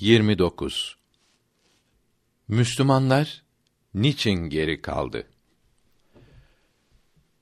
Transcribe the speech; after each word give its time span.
29 0.00 0.98
Müslümanlar 2.48 3.42
niçin 3.94 4.34
geri 4.34 4.82
kaldı? 4.82 5.26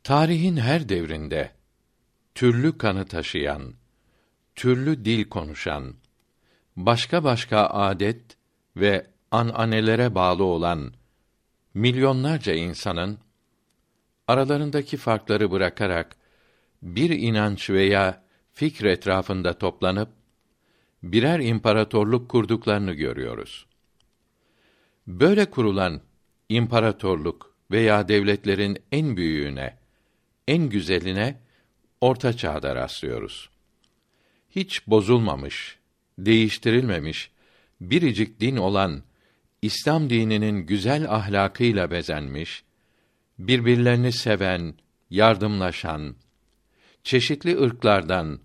Tarihin 0.05 0.57
her 0.57 0.89
devrinde 0.89 1.51
türlü 2.35 2.79
kanı 2.79 3.07
taşıyan, 3.07 3.75
türlü 4.55 5.05
dil 5.05 5.29
konuşan, 5.29 5.95
başka 6.77 7.25
başka 7.25 7.67
adet 7.67 8.37
ve 8.77 9.07
ananelere 9.31 10.15
bağlı 10.15 10.45
olan 10.45 10.93
milyonlarca 11.75 12.55
insanın 12.55 13.19
aralarındaki 14.29 14.97
farkları 14.97 15.51
bırakarak 15.51 16.17
bir 16.83 17.11
inanç 17.11 17.71
veya 17.71 18.25
fikr 18.53 18.85
etrafında 18.85 19.59
toplanıp 19.59 20.09
birer 21.03 21.41
imparatorluk 21.41 22.29
kurduklarını 22.29 22.93
görüyoruz. 22.93 23.67
Böyle 25.07 25.51
kurulan 25.51 26.01
imparatorluk 26.49 27.55
veya 27.71 28.09
devletlerin 28.09 28.79
en 28.93 29.17
büyüğüne, 29.17 29.77
en 30.49 30.69
güzeline 30.69 31.41
orta 32.01 32.33
çağda 32.33 32.75
rastlıyoruz. 32.75 33.51
Hiç 34.51 34.87
bozulmamış, 34.87 35.79
değiştirilmemiş 36.19 37.31
biricik 37.81 38.41
din 38.41 38.57
olan 38.57 39.03
İslam 39.63 40.11
dininin 40.11 40.67
güzel 40.67 41.11
ahlakıyla 41.11 41.91
bezenmiş, 41.91 42.65
birbirlerini 43.39 44.13
seven, 44.13 44.75
yardımlaşan, 45.11 46.17
çeşitli 47.05 47.61
ırklardan 47.61 48.41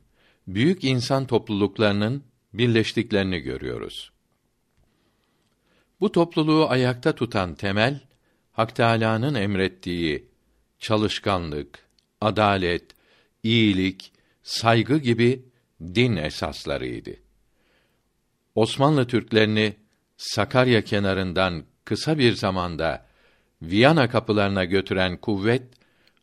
büyük 0.48 0.84
insan 0.84 1.27
topluluklarının 1.27 2.23
birleştiklerini 2.54 3.40
görüyoruz. 3.40 4.12
Bu 6.00 6.12
topluluğu 6.12 6.70
ayakta 6.70 7.16
tutan 7.16 7.55
temel 7.55 7.99
Hak 8.52 8.76
Teâlâ'nın 8.76 9.35
emrettiği 9.35 10.26
çalışkanlık, 10.80 11.80
adalet, 12.21 12.85
iyilik, 13.43 14.12
saygı 14.43 14.98
gibi 14.98 15.46
din 15.82 16.16
esaslarıydı. 16.16 17.12
Osmanlı 18.55 19.08
Türklerini 19.08 19.76
Sakarya 20.18 20.84
kenarından 20.84 21.63
kısa 21.86 22.18
bir 22.18 22.34
zamanda 22.34 23.05
Viyana 23.62 24.10
kapılarına 24.10 24.65
götüren 24.65 25.18
kuvvet 25.18 25.63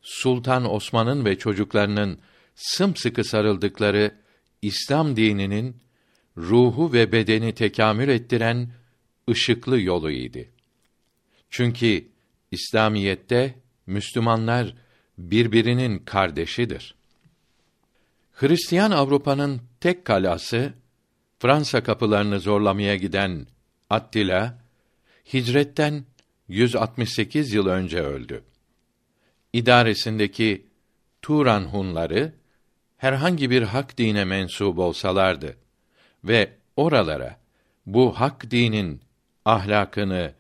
Sultan 0.03 0.75
Osman'ın 0.75 1.25
ve 1.25 1.39
çocuklarının 1.39 2.19
sımsıkı 2.55 3.25
sarıldıkları 3.25 4.15
İslam 4.63 5.17
dininin 5.17 5.77
ruhu 6.39 6.93
ve 6.93 7.13
bedeni 7.13 7.55
tekamül 7.55 8.09
ettiren 8.09 8.69
ışıklı 9.31 9.81
yolu 9.81 10.11
idi. 10.11 10.51
Çünkü 11.51 12.09
İslamiyette 12.51 13.55
Müslümanlar 13.87 14.75
birbirinin 15.19 15.99
kardeşidir. 15.99 16.95
Hristiyan 18.33 18.91
Avrupa'nın 18.91 19.61
tek 19.81 20.05
kalası 20.05 20.73
Fransa 21.39 21.83
kapılarını 21.83 22.41
zorlamaya 22.41 22.97
giden 22.97 23.47
Attila 23.91 24.59
hicretten 25.33 26.05
168 26.49 27.53
yıl 27.53 27.67
önce 27.67 28.01
öldü. 28.01 28.45
İdaresindeki 29.53 30.67
Turan 31.23 31.65
Hunları 31.65 32.33
herhangi 32.97 33.51
bir 33.51 33.63
hak 33.63 33.99
dine 33.99 34.25
mensup 34.25 34.79
olsalardı 34.79 35.57
ve 36.29 36.53
oralara 36.77 37.37
bu 37.87 38.21
hak 38.21 38.51
dinin 38.51 39.01
ahlakını, 39.45 40.35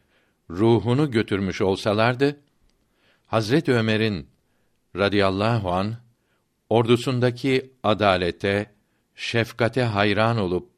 ruhunu 0.50 1.10
götürmüş 1.10 1.60
olsalardı, 1.60 2.40
Hazret 3.26 3.68
Ömer'in 3.68 4.28
radıyallahu 4.96 5.72
an 5.72 5.94
ordusundaki 6.70 7.72
adalete, 7.82 8.70
şefkate 9.14 9.82
hayran 9.82 10.38
olup 10.38 10.70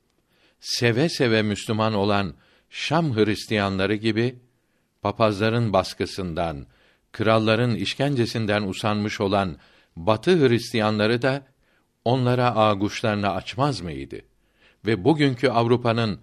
seve 0.60 1.08
seve 1.08 1.42
Müslüman 1.42 1.94
olan 1.94 2.34
Şam 2.70 3.16
Hristiyanları 3.16 3.94
gibi 3.94 4.38
papazların 5.02 5.72
baskısından, 5.72 6.66
kralların 7.12 7.74
işkencesinden 7.74 8.62
usanmış 8.62 9.20
olan 9.20 9.56
Batı 9.96 10.48
Hristiyanları 10.48 11.22
da 11.22 11.46
onlara 12.04 12.54
ağuşlarını 12.54 13.30
açmaz 13.30 13.80
mıydı? 13.80 14.29
Ve 14.86 15.04
bugünkü 15.04 15.48
Avrupa'nın 15.48 16.20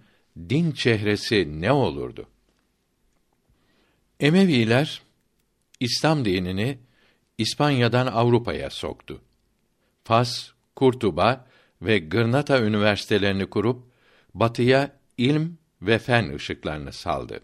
din 0.48 0.72
çehresi 0.72 1.60
ne 1.60 1.72
olurdu? 1.72 2.26
Emeviler 4.20 5.02
İslam 5.80 6.24
dinini 6.24 6.78
İspanya'dan 7.38 8.06
Avrupa'ya 8.06 8.70
soktu. 8.70 9.20
Fas, 10.04 10.50
Kurtuba 10.76 11.46
ve 11.82 11.98
Gırnata 11.98 12.60
üniversitelerini 12.62 13.46
kurup 13.46 13.82
batıya 14.34 14.96
ilm 15.18 15.56
ve 15.82 15.98
fen 15.98 16.34
ışıklarını 16.34 16.92
saldı. 16.92 17.40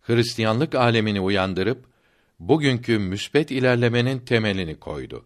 Hristiyanlık 0.00 0.74
alemini 0.74 1.20
uyandırıp 1.20 1.84
bugünkü 2.40 2.98
müsbet 2.98 3.50
ilerlemenin 3.50 4.18
temelini 4.18 4.80
koydu. 4.80 5.24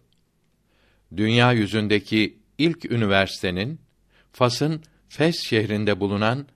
Dünya 1.17 1.51
yüzündeki 1.51 2.37
ilk 2.57 2.91
üniversitenin 2.91 3.79
Fas'ın 4.33 4.83
Fes 5.13 5.35
şehrinde 5.43 5.99
bulunan 5.99 6.47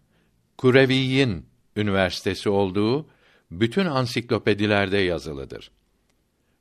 Kureviyin 0.58 1.46
Üniversitesi 1.76 2.50
olduğu 2.50 3.10
bütün 3.52 3.86
ansiklopedilerde 3.86 4.98
yazılıdır. 4.98 5.72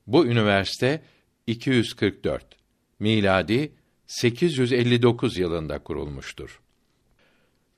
Bu 0.06 0.26
üniversite 0.26 1.02
244 1.46 2.56
miladi 2.98 3.72
859 4.06 5.38
yılında 5.38 5.78
kurulmuştur. 5.78 6.60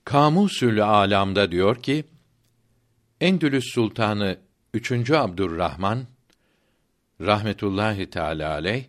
Kamusül 0.03 0.83
Alam'da 0.83 1.51
diyor 1.51 1.83
ki 1.83 2.03
Endülüs 3.21 3.73
Sultanı 3.73 4.37
3. 4.73 5.11
Abdurrahman 5.11 6.05
rahmetullahi 7.21 8.09
teala 8.09 8.51
aleyh 8.51 8.83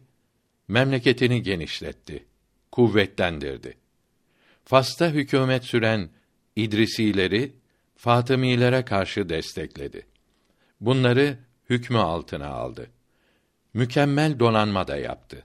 memleketini 0.69 1.43
genişletti, 1.43 2.25
kuvvetlendirdi. 2.73 3.80
Fas'ta 4.65 5.11
hükümet 5.11 5.65
süren 5.65 6.11
İdrisileri 6.57 7.53
Fatımilere 7.97 8.85
karşı 8.85 9.29
destekledi. 9.29 10.07
Bunları 10.81 11.39
hükmü 11.71 11.99
altına 11.99 12.49
aldı. 12.49 12.91
Mükemmel 13.75 14.39
donanma 14.39 14.89
da 14.89 14.97
yaptı. 14.97 15.45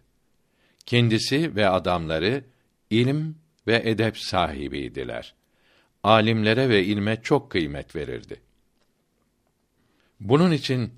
Kendisi 0.85 1.55
ve 1.55 1.69
adamları 1.69 2.43
ilim 2.89 3.37
ve 3.67 3.81
edep 3.85 4.17
sahibiydiler. 4.17 5.33
Alimlere 6.03 6.69
ve 6.69 6.83
ilme 6.83 7.21
çok 7.21 7.51
kıymet 7.51 7.95
verirdi. 7.95 8.41
Bunun 10.19 10.51
için 10.51 10.93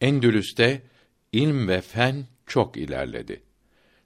Endülüs'te 0.00 0.82
ilm 1.32 1.68
ve 1.68 1.80
fen 1.80 2.26
çok 2.46 2.76
ilerledi. 2.76 3.42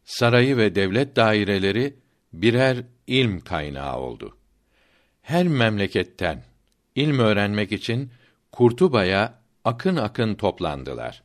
Sarayı 0.05 0.57
ve 0.57 0.75
devlet 0.75 1.17
daireleri 1.17 1.95
birer 2.33 2.85
ilm 3.07 3.41
kaynağı 3.41 3.99
oldu. 3.99 4.37
Her 5.23 5.49
memleketten 5.49 6.45
ilm 6.95 7.19
öğrenmek 7.19 7.73
için 7.73 8.11
Kurtuba'ya 8.53 9.41
akın 9.65 9.97
akın 9.97 10.35
toplandılar. 10.35 11.23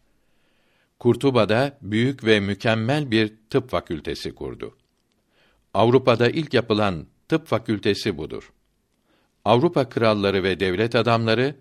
Kurtuba'da 1.00 1.78
büyük 1.82 2.26
ve 2.26 2.40
mükemmel 2.40 3.12
bir 3.12 3.34
tıp 3.50 3.70
fakültesi 3.70 4.36
kurdu. 4.36 4.78
Avrupa'da 5.74 6.30
ilk 6.30 6.54
yapılan 6.54 7.08
tıp 7.28 7.48
fakültesi 7.48 8.18
budur. 8.18 8.52
Avrupa 9.46 9.90
kralları 9.90 10.44
ve 10.44 10.60
devlet 10.60 10.96
adamları 10.96 11.56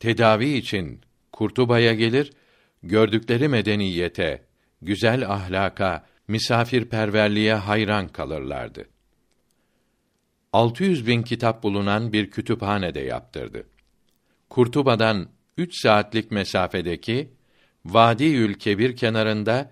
tedavi 0.00 0.48
için 0.48 1.00
Kurtuba'ya 1.32 1.94
gelir, 1.94 2.32
gördükleri 2.82 3.48
medeniyete, 3.48 4.42
güzel 4.82 5.30
ahlaka, 5.30 6.06
misafirperverliğe 6.28 7.54
hayran 7.54 8.08
kalırlardı. 8.08 8.88
600 10.52 11.06
bin 11.06 11.22
kitap 11.22 11.62
bulunan 11.62 12.12
bir 12.12 12.30
kütüphane 12.30 12.94
de 12.94 13.00
yaptırdı. 13.00 13.66
Kurtuba'dan 14.50 15.28
üç 15.56 15.82
saatlik 15.82 16.30
mesafedeki 16.30 17.30
Vadi 17.84 18.58
Kebir 18.58 18.96
kenarında 18.96 19.70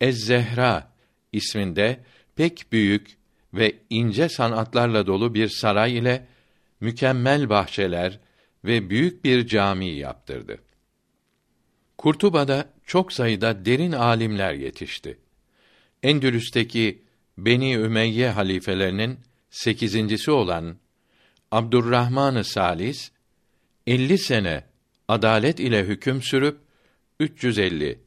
Ez-Zehra 0.00 0.92
isminde 1.32 2.00
pek 2.36 2.72
büyük 2.72 3.16
ve 3.54 3.74
ince 3.90 4.28
sanatlarla 4.28 5.06
dolu 5.06 5.34
bir 5.34 5.48
saray 5.48 5.98
ile 5.98 6.26
mükemmel 6.80 7.48
bahçeler 7.48 8.20
ve 8.64 8.90
büyük 8.90 9.24
bir 9.24 9.46
cami 9.46 9.86
yaptırdı. 9.86 10.58
Kurtuba'da 11.98 12.68
çok 12.86 13.12
sayıda 13.12 13.64
derin 13.64 13.92
alimler 13.92 14.54
yetişti. 14.54 15.18
Endülüs'teki 16.06 17.02
Beni 17.38 17.74
Ümeyye 17.74 18.30
halifelerinin 18.30 19.18
sekizincisi 19.50 20.30
olan 20.30 20.76
Abdurrahman-ı 21.50 22.44
Salis 22.44 23.10
50 23.86 24.18
sene 24.18 24.64
adalet 25.08 25.60
ile 25.60 25.84
hüküm 25.84 26.22
sürüp 26.22 26.60
350 27.20 28.00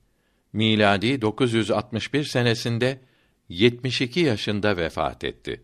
miladi 0.54 1.22
961 1.22 2.24
senesinde 2.24 3.00
72 3.50 4.20
yaşında 4.20 4.78
vefat 4.78 5.24
etti. 5.24 5.64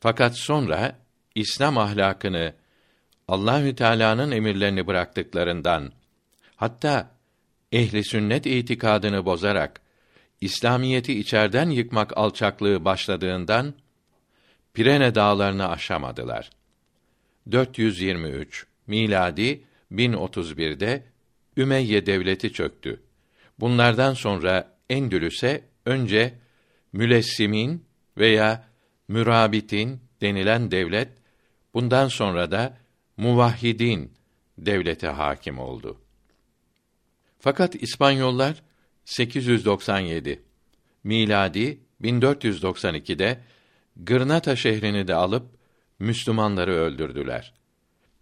Fakat 0.00 0.38
sonra 0.38 0.98
İslam 1.34 1.78
ahlakını 1.78 2.54
Allahü 3.28 3.74
Teala'nın 3.74 4.30
emirlerini 4.30 4.86
bıraktıklarından 4.86 5.92
hatta 6.56 7.16
ehli 7.72 8.04
sünnet 8.04 8.46
itikadını 8.46 9.24
bozarak 9.24 9.81
İslamiyeti 10.42 11.18
içerden 11.18 11.70
yıkmak 11.70 12.16
alçaklığı 12.16 12.84
başladığından 12.84 13.74
Pirene 14.74 15.14
dağlarını 15.14 15.68
aşamadılar. 15.68 16.50
423 17.52 18.66
miladi 18.86 19.64
1031'de 19.92 21.02
Ümeyye 21.56 22.06
devleti 22.06 22.52
çöktü. 22.52 23.02
Bunlardan 23.60 24.14
sonra 24.14 24.76
Endülüs'e 24.90 25.64
önce 25.86 26.34
Mülessimin 26.92 27.84
veya 28.18 28.64
Mürabitin 29.08 30.00
denilen 30.20 30.70
devlet, 30.70 31.08
bundan 31.74 32.08
sonra 32.08 32.50
da 32.50 32.78
Muvahhidin 33.16 34.12
devlete 34.58 35.06
hakim 35.06 35.58
oldu. 35.58 36.00
Fakat 37.38 37.74
İspanyollar 37.74 38.62
897 39.04 40.42
miladi 41.04 41.80
1492'de 42.02 43.40
Gırnata 43.96 44.56
şehrini 44.56 45.08
de 45.08 45.14
alıp 45.14 45.46
Müslümanları 45.98 46.72
öldürdüler. 46.72 47.54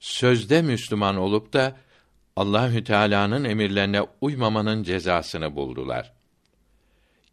Sözde 0.01 0.63
Müslüman 0.63 1.17
olup 1.17 1.53
da 1.53 1.77
Allahü 2.37 2.85
Teala'nın 2.85 3.45
emirlerine 3.45 4.03
uymamanın 4.21 4.83
cezasını 4.83 5.57
buldular. 5.57 6.13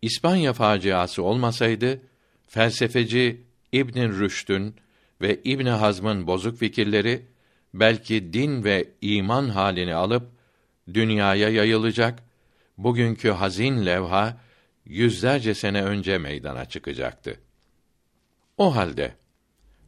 İspanya 0.02 0.54
faciası 0.54 1.24
olmasaydı 1.24 2.02
felsefeci 2.48 3.42
İbn 3.72 4.20
Rüşd'ün 4.20 4.76
ve 5.22 5.42
İbn 5.44 5.66
Hazm'ın 5.66 6.28
bozuk 6.28 6.58
fikirleri 6.58 7.26
belki 7.74 8.34
din 8.34 8.64
ve 8.64 8.90
iman 9.02 9.50
halini 9.50 9.96
alıp 9.96 10.32
dünyaya 10.94 11.50
yayılacak, 11.50 12.24
bugünkü 12.78 13.30
hazin 13.30 13.86
levha 13.86 14.38
yüzlerce 14.86 15.54
sene 15.54 15.84
önce 15.84 16.18
meydana 16.18 16.66
çıkacaktı. 16.66 17.40
O 18.58 18.76
halde 18.76 19.16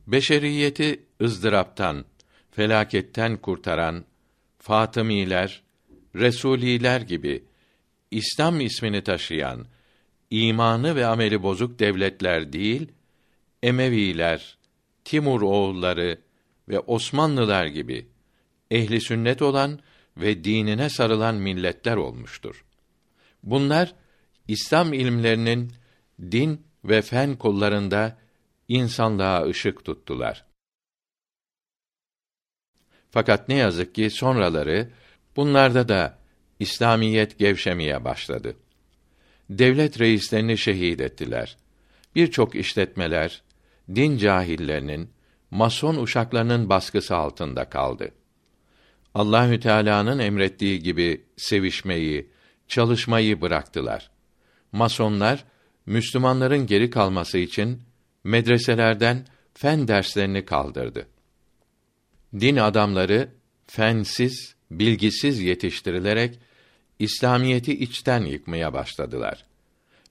beşeriyeti 0.07 1.03
ızdıraptan, 1.21 2.05
felaketten 2.51 3.37
kurtaran 3.37 4.05
Fatımiler, 4.59 5.63
Resuliler 6.15 7.01
gibi 7.01 7.43
İslam 8.11 8.61
ismini 8.61 9.03
taşıyan 9.03 9.65
imanı 10.29 10.95
ve 10.95 11.05
ameli 11.05 11.43
bozuk 11.43 11.79
devletler 11.79 12.53
değil, 12.53 12.91
Emeviler, 13.63 14.57
Timur 15.05 15.41
oğulları 15.41 16.21
ve 16.69 16.79
Osmanlılar 16.79 17.65
gibi 17.65 18.07
ehli 18.71 19.01
sünnet 19.01 19.41
olan 19.41 19.79
ve 20.17 20.43
dinine 20.43 20.89
sarılan 20.89 21.35
milletler 21.35 21.95
olmuştur. 21.95 22.65
Bunlar 23.43 23.95
İslam 24.47 24.93
ilimlerinin 24.93 25.71
din 26.21 26.65
ve 26.83 27.01
fen 27.01 27.35
kollarında 27.35 28.17
insanlığa 28.67 29.45
ışık 29.45 29.85
tuttular. 29.85 30.45
Fakat 33.11 33.49
ne 33.49 33.55
yazık 33.55 33.95
ki 33.95 34.09
sonraları 34.09 34.89
bunlarda 35.35 35.89
da 35.89 36.19
İslamiyet 36.59 37.39
gevşemeye 37.39 38.05
başladı. 38.05 38.55
Devlet 39.49 39.99
reislerini 39.99 40.57
şehit 40.57 41.01
ettiler. 41.01 41.57
Birçok 42.15 42.55
işletmeler 42.55 43.41
din 43.95 44.17
cahillerinin, 44.17 45.09
mason 45.51 45.95
uşaklarının 45.95 46.69
baskısı 46.69 47.15
altında 47.15 47.69
kaldı. 47.69 48.11
Allahü 49.13 49.59
Teala'nın 49.59 50.19
emrettiği 50.19 50.79
gibi 50.79 51.25
sevişmeyi, 51.37 52.29
çalışmayı 52.69 53.41
bıraktılar. 53.41 54.09
Masonlar 54.71 55.45
Müslümanların 55.85 56.67
geri 56.67 56.89
kalması 56.89 57.37
için 57.37 57.81
medreselerden 58.23 59.25
fen 59.53 59.87
derslerini 59.87 60.45
kaldırdı. 60.45 61.07
Din 62.39 62.55
adamları 62.55 63.29
fensiz, 63.67 64.55
bilgisiz 64.71 65.41
yetiştirilerek 65.41 66.39
İslamiyeti 66.99 67.79
içten 67.79 68.21
yıkmaya 68.21 68.73
başladılar. 68.73 69.45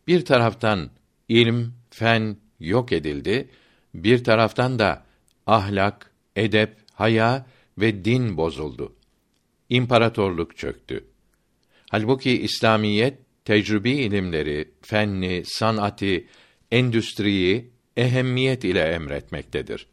Bir 0.06 0.24
taraftan 0.24 0.90
ilm, 1.28 1.72
fen 1.90 2.36
yok 2.60 2.92
edildi, 2.92 3.50
bir 3.94 4.24
taraftan 4.24 4.78
da 4.78 5.04
ahlak, 5.46 6.10
edep, 6.36 6.76
haya 6.92 7.46
ve 7.78 8.04
din 8.04 8.36
bozuldu. 8.36 8.94
İmparatorluk 9.68 10.56
çöktü. 10.56 11.07
Halbuki 11.90 12.42
İslamiyet 12.42 13.18
tecrübi 13.44 13.90
ilimleri, 13.90 14.70
fenni, 14.82 15.42
sanatı, 15.44 16.24
endüstriyi 16.70 17.70
ehemmiyet 17.96 18.64
ile 18.64 18.80
emretmektedir. 18.80 19.86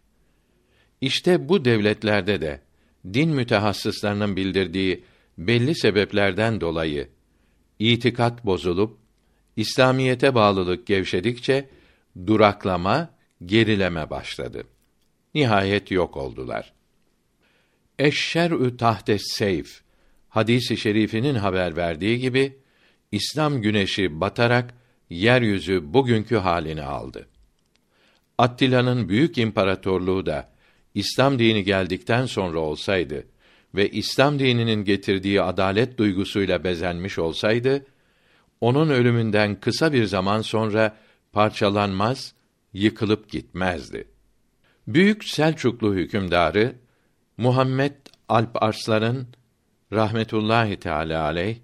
İşte 1.02 1.50
bu 1.50 1.66
devletlerde 1.66 2.42
de 2.42 2.62
din 3.14 3.30
mütehassıslarının 3.30 4.36
bildirdiği 4.36 5.04
belli 5.38 5.76
sebeplerden 5.76 6.62
dolayı 6.62 7.10
itikat 7.80 8.46
bozulup 8.46 8.98
İslamiyete 9.56 10.36
bağlılık 10.36 10.88
gevşedikçe 10.88 11.70
duraklama, 12.28 13.10
gerileme 13.46 14.10
başladı. 14.10 14.64
Nihayet 15.34 15.92
yok 15.92 16.18
oldular. 16.18 16.74
Eşşer'ü 18.00 18.78
tahtes 18.78 19.22
seyf 19.26 19.85
hadisi 20.36 20.78
şerifinin 20.78 21.36
haber 21.36 21.76
verdiği 21.76 22.20
gibi 22.20 22.58
İslam 23.12 23.62
güneşi 23.62 24.22
batarak 24.22 24.74
yeryüzü 25.10 25.94
bugünkü 25.94 26.36
halini 26.36 26.84
aldı. 26.84 27.28
Attila'nın 28.38 29.10
büyük 29.10 29.38
imparatorluğu 29.38 30.26
da 30.26 30.50
İslam 30.94 31.40
dini 31.40 31.64
geldikten 31.64 32.26
sonra 32.26 32.60
olsaydı 32.60 33.26
ve 33.76 33.90
İslam 33.90 34.40
dininin 34.40 34.86
getirdiği 34.86 35.42
adalet 35.42 35.98
duygusuyla 35.98 36.64
bezenmiş 36.64 37.20
olsaydı, 37.20 37.86
onun 38.62 38.90
ölümünden 38.90 39.60
kısa 39.60 39.94
bir 39.94 40.06
zaman 40.06 40.42
sonra 40.42 40.98
parçalanmaz, 41.34 42.34
yıkılıp 42.74 43.30
gitmezdi. 43.30 44.08
Büyük 44.88 45.24
Selçuklu 45.24 45.96
hükümdarı 45.96 46.76
Muhammed 47.38 47.96
Alp 48.30 48.64
Arslan'ın 48.64 49.28
rahmetullahi 49.94 50.80
teala 50.80 51.24
aleyh 51.24 51.58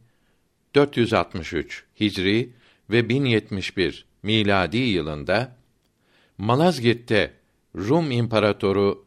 463 0.76 1.84
Hicri 2.00 2.50
ve 2.90 3.10
1071 3.10 4.06
miladi 4.24 4.78
yılında 4.78 5.56
Malazgirt'te 6.38 7.34
Rum 7.76 8.12
İmparatoru 8.12 9.06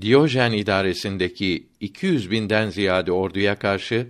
Diyojen 0.00 0.52
idaresindeki 0.52 1.66
200 1.80 2.30
binden 2.30 2.70
ziyade 2.70 3.12
orduya 3.12 3.58
karşı 3.58 4.06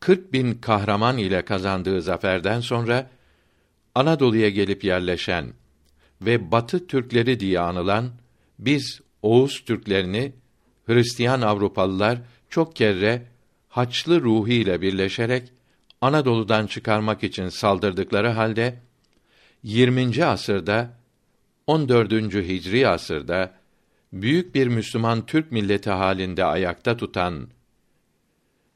40 0.00 0.32
bin 0.32 0.54
kahraman 0.54 1.18
ile 1.18 1.42
kazandığı 1.44 2.02
zaferden 2.02 2.60
sonra 2.60 3.10
Anadolu'ya 3.94 4.48
gelip 4.48 4.84
yerleşen 4.84 5.52
ve 6.22 6.52
Batı 6.52 6.86
Türkleri 6.86 7.40
diye 7.40 7.60
anılan 7.60 8.10
biz 8.58 9.00
Oğuz 9.22 9.64
Türklerini 9.64 10.32
Hristiyan 10.86 11.40
Avrupalılar 11.40 12.18
çok 12.48 12.76
kere 12.76 13.29
haçlı 13.70 14.20
ruhi 14.20 14.54
ile 14.54 14.82
birleşerek 14.82 15.52
Anadolu'dan 16.00 16.66
çıkarmak 16.66 17.24
için 17.24 17.48
saldırdıkları 17.48 18.28
halde 18.28 18.78
20. 19.62 20.24
asırda 20.24 20.98
14. 21.66 22.12
Hicri 22.34 22.88
asırda 22.88 23.54
büyük 24.12 24.54
bir 24.54 24.66
Müslüman 24.66 25.26
Türk 25.26 25.52
milleti 25.52 25.90
halinde 25.90 26.44
ayakta 26.44 26.96
tutan, 26.96 27.48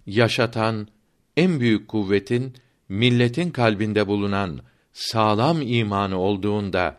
yaşatan 0.07 0.89
en 1.37 1.61
büyük 1.61 1.89
kuvvetin 1.89 2.55
milletin 2.89 3.51
kalbinde 3.51 4.07
bulunan 4.07 4.61
sağlam 4.93 5.63
imanı 5.63 6.19
olduğunda 6.19 6.99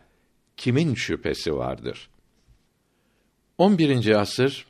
kimin 0.56 0.94
şüphesi 0.94 1.56
vardır? 1.56 2.08
11. 3.58 4.20
asır 4.20 4.66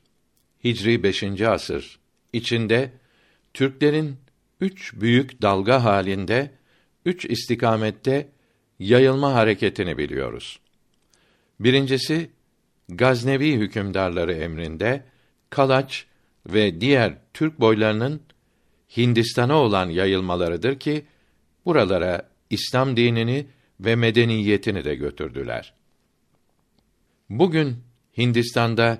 Hicri 0.65 1.03
5. 1.03 1.41
asır 1.41 1.99
içinde 2.33 2.93
Türklerin 3.57 4.17
üç 4.61 4.95
büyük 4.95 5.43
dalga 5.43 5.85
halinde 5.85 6.51
üç 7.05 7.25
istikamette 7.25 8.29
yayılma 8.79 9.35
hareketini 9.35 9.99
biliyoruz. 9.99 10.61
Birincisi 11.61 12.31
Gaznevi 12.89 13.53
hükümdarları 13.53 14.33
emrinde 14.33 15.05
Kalaç 15.51 16.07
ve 16.47 16.81
diğer 16.81 17.15
Türk 17.35 17.61
boylarının 17.61 18.21
Hindistan'a 18.97 19.57
olan 19.57 19.89
yayılmalarıdır 19.89 20.79
ki 20.79 21.05
buralara 21.65 22.29
İslam 22.51 22.97
dinini 22.97 23.47
ve 23.81 23.97
medeniyetini 23.97 24.85
de 24.85 24.95
götürdüler. 24.95 25.75
Bugün 27.31 27.77
Hindistan'da 28.19 28.99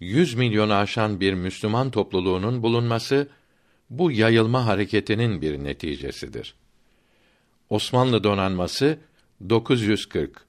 100 0.00 0.34
milyonu 0.34 0.74
aşan 0.74 1.20
bir 1.20 1.34
Müslüman 1.34 1.90
topluluğunun 1.90 2.62
bulunması 2.62 3.28
bu 3.90 4.12
yayılma 4.12 4.66
hareketinin 4.66 5.42
bir 5.42 5.64
neticesidir. 5.64 6.54
Osmanlı 7.70 8.24
donanması 8.24 8.98
940 9.48 10.46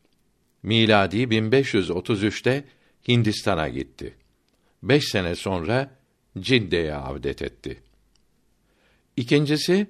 miladi 0.63 1.17
1533'te 1.17 2.63
Hindistan'a 3.07 3.69
gitti. 3.69 4.15
Beş 4.83 5.03
sene 5.03 5.35
sonra 5.35 5.91
Cidde'ye 6.39 6.95
avdet 6.95 7.41
etti. 7.41 7.83
İkincisi, 9.17 9.87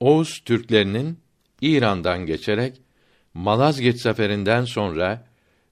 Oğuz 0.00 0.40
Türklerinin 0.44 1.18
İran'dan 1.60 2.26
geçerek 2.26 2.80
Malazgirt 3.34 4.00
zaferinden 4.00 4.64
sonra 4.64 5.26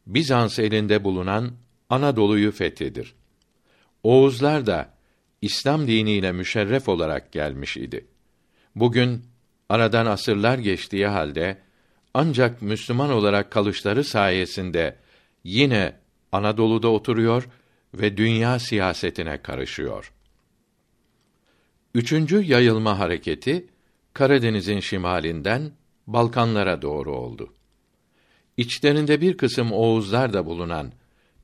Bizans 0.07 0.59
elinde 0.59 1.05
bulunan 1.05 1.53
Anadolu'yu 1.91 2.53
fethidir. 2.53 3.15
Oğuzlar 4.03 4.67
da 4.67 4.98
İslam 5.43 5.87
diniyle 5.87 6.33
müşerref 6.33 6.89
olarak 6.89 7.33
gelmiş 7.33 7.77
idi. 7.77 8.07
Bugün 8.75 9.25
aradan 9.69 10.07
asırlar 10.07 10.59
geçtiği 10.59 11.07
halde 11.07 11.59
ancak 12.15 12.63
Müslüman 12.63 13.11
olarak 13.11 13.51
kalışları 13.51 14.05
sayesinde 14.05 14.97
yine 15.45 15.97
Anadolu'da 16.33 16.89
oturuyor 16.89 17.49
ve 17.95 18.17
dünya 18.17 18.59
siyasetine 18.59 19.43
karışıyor. 19.43 20.13
Üçüncü 21.95 22.43
yayılma 22.43 22.99
hareketi 22.99 23.67
Karadeniz'in 24.15 24.81
şimalinden 24.81 25.73
Balkanlara 26.07 26.83
doğru 26.83 27.17
oldu. 27.17 27.55
İçlerinde 28.57 29.21
bir 29.21 29.37
kısım 29.37 29.73
Oğuzlar 29.73 30.33
da 30.33 30.47
bulunan 30.47 30.93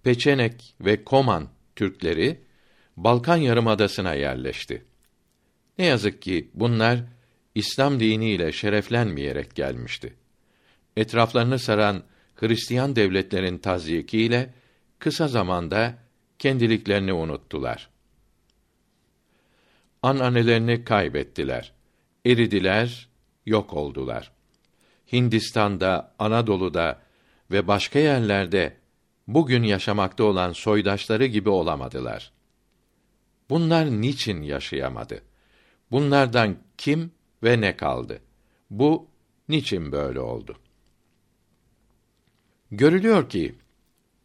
Peçenek 0.03 0.75
ve 0.81 1.05
Koman 1.05 1.49
Türkleri 1.77 2.44
Balkan 2.97 3.37
Yarımadası'na 3.37 4.15
yerleşti. 4.15 4.85
Ne 5.79 5.87
yazık 5.87 6.23
ki 6.23 6.51
bunlar 6.55 7.01
İslam 7.55 8.01
diniyle 8.01 8.53
şereflenmeyerek 8.53 9.55
gelmişti. 9.55 10.15
Etraflarını 10.97 11.59
saran 11.59 12.03
Hristiyan 12.35 12.97
devletlerin 12.97 13.59
tazyikiyle 13.59 14.55
kısa 14.99 15.29
zamanda 15.29 15.95
kendiliklerini 16.39 17.13
unuttular. 17.13 17.91
Ananelerini 20.03 20.85
kaybettiler. 20.85 21.73
Eridiler, 22.27 23.09
yok 23.47 23.73
oldular. 23.73 24.33
Hindistan'da, 25.13 26.15
Anadolu'da 26.19 27.03
ve 27.51 27.69
başka 27.69 27.99
yerlerde 27.99 28.77
bugün 29.27 29.63
yaşamakta 29.63 30.25
olan 30.25 30.53
soydaşları 30.53 31.27
gibi 31.27 31.49
olamadılar. 31.49 32.33
Bunlar 33.51 33.87
niçin 33.87 34.43
yaşayamadı? 34.43 35.23
Bunlardan 35.91 36.57
kim 36.79 37.13
ve 37.43 37.61
ne 37.61 37.77
kaldı? 37.77 38.21
Bu 38.71 39.09
niçin 39.49 39.93
böyle 39.93 40.21
oldu? 40.21 40.57
Görülüyor 42.71 43.29
ki 43.29 43.55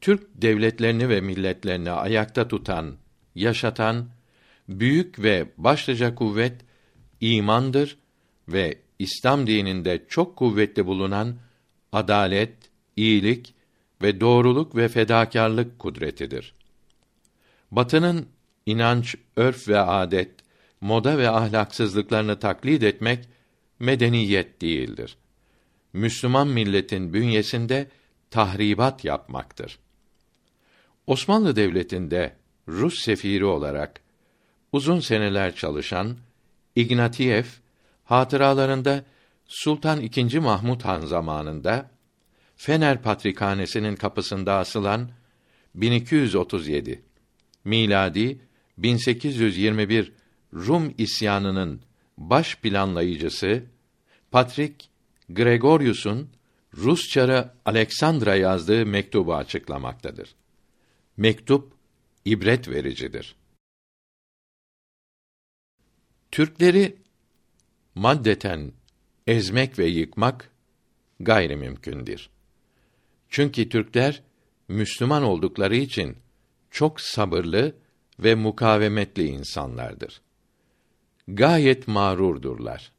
Türk 0.02 0.28
devletlerini 0.34 1.10
ve 1.10 1.22
milletlerini 1.22 1.92
ayakta 1.92 2.48
tutan, 2.48 2.96
yaşatan 3.36 4.10
büyük 4.70 5.20
ve 5.20 5.50
başlıca 5.58 6.16
kuvvet 6.16 6.62
imandır 7.22 7.98
ve 8.48 8.78
İslam 9.00 9.48
dininde 9.48 10.06
çok 10.08 10.36
kuvvetli 10.36 10.86
bulunan 10.86 11.36
adalet, 11.92 12.54
iyilik 12.96 13.54
ve 14.02 14.22
doğruluk 14.22 14.76
ve 14.76 14.88
fedakarlık 14.88 15.80
kudretidir. 15.80 16.54
Batının 17.72 18.28
inanç, 18.70 19.16
örf 19.36 19.68
ve 19.68 19.80
adet, 19.80 20.32
moda 20.82 21.18
ve 21.18 21.30
ahlaksızlıklarını 21.30 22.40
taklit 22.40 22.84
etmek 22.84 23.30
medeniyet 23.80 24.62
değildir. 24.62 25.18
Müslüman 25.94 26.48
milletin 26.48 27.14
bünyesinde 27.14 27.88
tahribat 28.32 29.06
yapmaktır. 29.06 29.80
Osmanlı 31.08 31.56
Devleti'nde 31.56 32.36
Rus 32.68 33.00
sefiri 33.00 33.46
olarak 33.46 34.02
uzun 34.72 35.00
seneler 35.00 35.56
çalışan 35.56 36.18
Ignatiev 36.76 37.44
hatıralarında 38.04 39.04
Sultan 39.48 40.02
II. 40.02 40.40
Mahmud 40.40 40.82
Han 40.82 41.02
zamanında 41.02 41.92
Fener 42.56 43.02
Patrikhanesi'nin 43.02 43.96
kapısında 43.96 44.54
asılan 44.54 45.10
1237 45.76 47.02
miladi 47.64 48.40
1821 48.84 50.14
Rum 50.54 50.94
isyanının 50.98 51.82
baş 52.18 52.56
planlayıcısı 52.56 53.64
Patrik 54.32 54.90
Gregorius'un 55.30 56.30
Rusçarı 56.74 57.52
Aleksandra 57.66 58.36
yazdığı 58.36 58.86
mektubu 58.86 59.36
açıklamaktadır. 59.36 60.36
Mektup 61.18 61.74
ibret 62.26 62.70
vericidir. 62.70 63.36
Türkleri 66.32 66.98
maddeten 67.96 68.72
ezmek 69.28 69.80
ve 69.80 69.86
yıkmak 69.86 70.52
gayrimümkündür. 71.20 72.30
Çünkü 73.30 73.70
Türkler 73.70 74.24
Müslüman 74.68 75.24
oldukları 75.24 75.76
için 75.76 76.18
çok 76.72 77.02
sabırlı 77.02 77.76
ve 78.20 78.36
mukavemetli 78.36 79.28
insanlardır. 79.28 80.22
Gayet 81.28 81.88
mağrurdurlar 81.88 82.92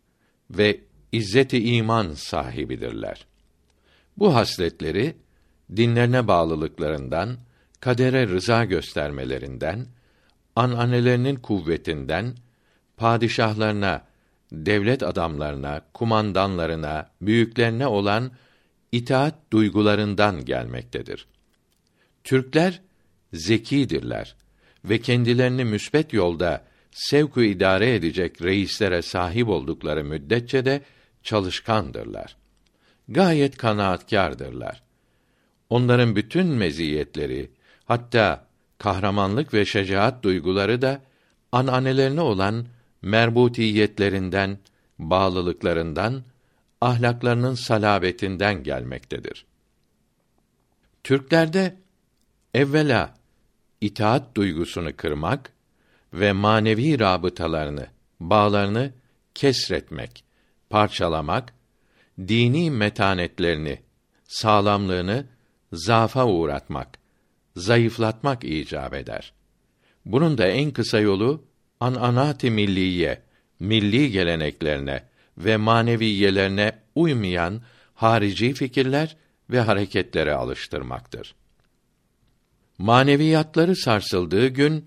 ve 0.51 0.81
izzeti 1.13 1.75
iman 1.75 2.13
sahibidirler. 2.15 3.27
Bu 4.17 4.35
hasletleri 4.35 5.17
dinlerine 5.77 6.29
bağlılıklarından, 6.29 7.39
kadere 7.81 8.29
rıza 8.29 8.65
göstermelerinden, 8.65 9.87
ananelerinin 10.57 11.37
kuvvetinden, 11.37 12.35
padişahlarına, 12.97 14.05
devlet 14.53 15.03
adamlarına, 15.03 15.81
kumandanlarına, 15.95 17.11
büyüklerine 17.21 17.87
olan 17.87 18.33
itaat 18.93 19.35
duygularından 19.53 20.45
gelmektedir. 20.45 21.27
Türkler 22.25 22.83
zekidirler 23.33 24.37
ve 24.85 25.01
kendilerini 25.01 25.65
müsbet 25.65 26.13
yolda 26.13 26.65
sevku 26.91 27.43
idare 27.43 27.95
edecek 27.95 28.43
reislere 28.43 29.03
sahip 29.03 29.49
oldukları 29.49 30.05
müddetçe 30.05 30.65
de 30.65 30.83
çalışkandırlar. 31.23 32.37
Gayet 33.09 33.57
kanaatkârdırlar. 33.57 34.83
Onların 35.71 36.17
bütün 36.17 36.47
meziyetleri, 36.47 37.51
hatta 37.85 38.47
kahramanlık 38.79 39.55
ve 39.55 39.65
şecaat 39.65 40.23
duyguları 40.23 40.83
da 40.83 41.03
ananelerine 41.53 42.21
olan 42.21 42.67
merbutiyetlerinden, 43.03 44.59
bağlılıklarından, 44.99 46.23
ahlaklarının 46.81 47.55
salabetinden 47.55 48.63
gelmektedir. 48.63 49.47
Türklerde 51.05 51.77
evvela 52.55 53.20
itaat 53.81 54.37
duygusunu 54.37 54.97
kırmak 54.97 55.53
ve 56.13 56.33
manevi 56.33 56.99
rabıtalarını, 56.99 57.87
bağlarını 58.21 58.93
kesretmek, 59.35 60.25
parçalamak, 60.71 61.55
dini 62.19 62.71
metanetlerini, 62.71 63.79
sağlamlığını 64.29 65.27
zafa 65.73 66.27
uğratmak, 66.27 66.99
zayıflatmak 67.57 68.45
icap 68.45 68.95
eder. 68.95 69.33
Bunun 70.05 70.39
da 70.39 70.47
en 70.47 70.71
kısa 70.71 71.01
yolu 71.01 71.45
ananati 71.81 72.51
milliye, 72.51 73.23
milli 73.61 74.11
geleneklerine 74.11 75.03
ve 75.39 75.57
maneviyelerine 75.57 76.73
uymayan 76.95 77.63
harici 77.95 78.53
fikirler 78.55 79.17
ve 79.51 79.61
hareketlere 79.61 80.35
alıştırmaktır. 80.35 81.35
Maneviyatları 82.81 83.77
sarsıldığı 83.77 84.47
gün 84.47 84.85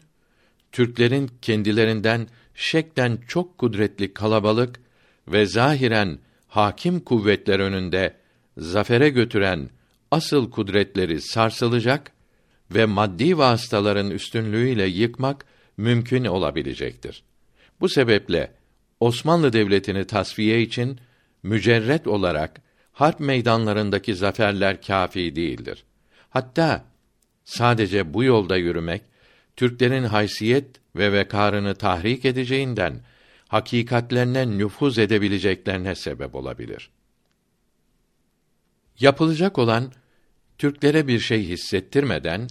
Türklerin 0.72 1.32
kendilerinden 1.42 2.28
şekten 2.56 3.20
çok 3.28 3.58
kudretli 3.58 4.14
kalabalık 4.14 4.80
ve 5.28 5.46
zahiren 5.46 6.20
hakim 6.48 7.00
kuvvetler 7.00 7.60
önünde 7.60 8.14
zafere 8.58 9.10
götüren 9.10 9.70
asıl 10.12 10.52
kudretleri 10.52 11.22
sarsılacak 11.22 12.12
ve 12.72 12.86
maddi 12.86 13.38
vasıtaların 13.38 14.12
üstünlüğüyle 14.12 14.86
yıkmak 14.86 15.46
mümkün 15.78 16.26
olabilecektir. 16.26 17.24
Bu 17.80 17.90
sebeple 17.90 18.52
Osmanlı 19.00 19.54
Devleti'ni 19.54 20.08
tasfiye 20.08 20.62
için 20.62 21.00
mücerret 21.44 22.08
olarak 22.08 22.62
harp 22.92 23.20
meydanlarındaki 23.20 24.16
zaferler 24.16 24.82
kafi 24.82 25.36
değildir. 25.36 25.84
Hatta 26.30 26.93
sadece 27.46 28.14
bu 28.14 28.24
yolda 28.24 28.58
yürümek 28.58 29.02
Türklerin 29.56 30.04
haysiyet 30.04 30.66
ve 30.96 31.14
vekarını 31.14 31.76
tahrik 31.76 32.26
edeceğinden 32.26 33.02
hakikatlerine 33.48 34.58
nüfuz 34.58 34.98
edebileceklerine 34.98 35.96
sebep 35.96 36.36
olabilir. 36.36 36.90
Yapılacak 39.00 39.58
olan 39.58 39.92
Türklere 40.58 41.08
bir 41.08 41.20
şey 41.20 41.48
hissettirmeden 41.48 42.48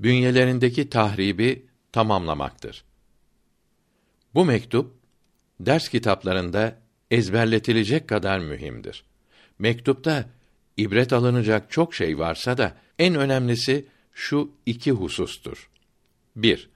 bünyelerindeki 0.00 0.88
tahribi 0.88 1.66
tamamlamaktır. 1.92 2.84
Bu 4.34 4.44
mektup 4.44 4.94
ders 5.60 5.88
kitaplarında 5.88 6.78
ezberletilecek 7.10 8.08
kadar 8.08 8.38
mühimdir. 8.38 9.04
Mektupta 9.58 10.24
ibret 10.76 11.12
alınacak 11.12 11.70
çok 11.70 11.94
şey 11.94 12.18
varsa 12.18 12.58
da 12.58 12.76
en 12.98 13.14
önemlisi 13.14 13.86
şu 14.12 14.50
iki 14.66 14.90
husustur. 14.92 15.70
1. 16.36 16.68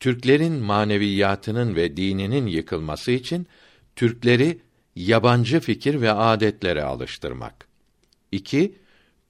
Türklerin 0.00 0.52
maneviyatının 0.52 1.74
ve 1.74 1.96
dininin 1.96 2.46
yıkılması 2.46 3.10
için 3.10 3.46
Türkleri 3.96 4.58
yabancı 4.96 5.60
fikir 5.60 6.00
ve 6.00 6.12
adetlere 6.12 6.82
alıştırmak. 6.82 7.68
2. 8.32 8.74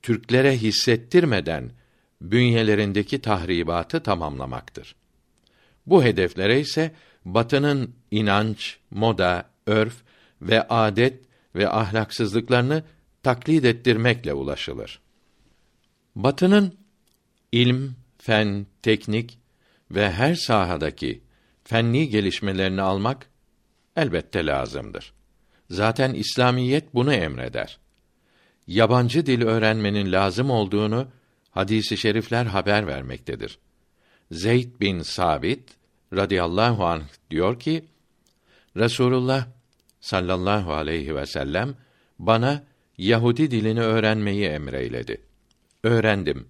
Türklere 0.02 0.56
hissettirmeden 0.56 1.70
bünyelerindeki 2.20 3.20
tahribatı 3.20 4.02
tamamlamaktır. 4.02 4.94
Bu 5.86 6.04
hedeflere 6.04 6.60
ise 6.60 6.94
Batı'nın 7.24 7.94
inanç, 8.10 8.78
moda, 8.90 9.50
örf 9.66 9.94
ve 10.42 10.68
adet 10.68 11.22
ve 11.54 11.68
ahlaksızlıklarını 11.68 12.82
taklit 13.22 13.64
ettirmekle 13.64 14.34
ulaşılır. 14.34 15.00
Batı'nın 16.16 16.79
ilm, 17.52 17.96
fen, 18.18 18.66
teknik 18.82 19.38
ve 19.90 20.10
her 20.10 20.34
sahadaki 20.34 21.22
fenni 21.64 22.08
gelişmelerini 22.08 22.82
almak 22.82 23.26
elbette 23.96 24.46
lazımdır. 24.46 25.12
Zaten 25.70 26.14
İslamiyet 26.14 26.94
bunu 26.94 27.14
emreder. 27.14 27.78
Yabancı 28.66 29.26
dil 29.26 29.42
öğrenmenin 29.42 30.12
lazım 30.12 30.50
olduğunu 30.50 31.08
hadisi 31.50 31.94
i 31.94 31.98
şerifler 31.98 32.46
haber 32.46 32.86
vermektedir. 32.86 33.58
Zeyd 34.30 34.80
bin 34.80 35.02
Sabit 35.02 35.70
radıyallahu 36.12 36.86
anh 36.86 37.04
diyor 37.30 37.60
ki 37.60 37.84
Resulullah 38.76 39.46
sallallahu 40.00 40.72
aleyhi 40.72 41.16
ve 41.16 41.26
sellem 41.26 41.74
bana 42.18 42.64
Yahudi 42.98 43.50
dilini 43.50 43.80
öğrenmeyi 43.80 44.46
emreyledi. 44.46 45.20
Öğrendim. 45.84 46.48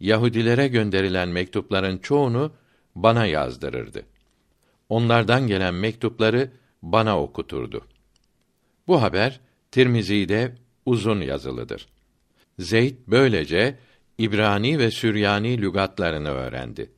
Yahudilere 0.00 0.68
gönderilen 0.68 1.28
mektupların 1.28 1.98
çoğunu 1.98 2.52
bana 2.94 3.26
yazdırırdı. 3.26 4.02
Onlardan 4.88 5.46
gelen 5.46 5.74
mektupları 5.74 6.50
bana 6.82 7.20
okuturdu. 7.20 7.86
Bu 8.86 9.02
haber 9.02 9.40
Tirmizi'de 9.70 10.54
uzun 10.86 11.20
yazılıdır. 11.20 11.86
Zeyd 12.58 12.94
böylece 13.06 13.78
İbrani 14.18 14.78
ve 14.78 14.90
Süryani 14.90 15.62
lügatlarını 15.62 16.28
öğrendi. 16.28 16.90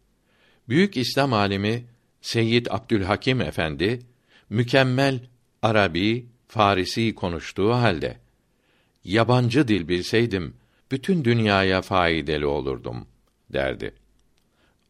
Büyük 0.69 0.97
İslam 0.97 1.33
alimi 1.33 1.85
Seyyid 2.21 2.67
Abdülhakim 2.71 3.41
Efendi 3.41 4.01
mükemmel 4.51 5.21
Arabi, 5.63 6.27
Farisi 6.49 7.15
konuştuğu 7.15 7.73
halde 7.73 8.17
yabancı 9.05 9.69
dil 9.69 9.89
bilseydim 9.89 10.55
bütün 10.91 11.25
dünyaya 11.25 11.83
faydalı 11.83 12.49
olurdum 12.49 13.09
derdi. 13.53 13.95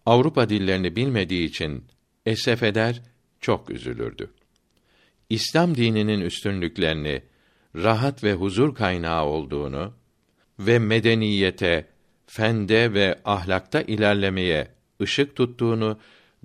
Avrupa 0.07 0.49
dillerini 0.49 0.97
bilmediği 0.97 1.49
için 1.49 1.85
esef 2.27 2.63
eder, 2.63 3.03
çok 3.41 3.71
üzülürdü. 3.71 4.31
İslam 5.31 5.75
dininin 5.75 6.21
üstünlüklerini, 6.21 7.23
rahat 7.77 8.25
ve 8.25 8.33
huzur 8.33 8.75
kaynağı 8.75 9.25
olduğunu 9.25 9.93
ve 10.59 10.79
medeniyete, 10.79 11.87
fende 12.27 12.95
ve 12.95 13.21
ahlakta 13.25 13.83
ilerlemeye 13.83 14.69
ışık 15.01 15.37
tuttuğunu 15.37 15.99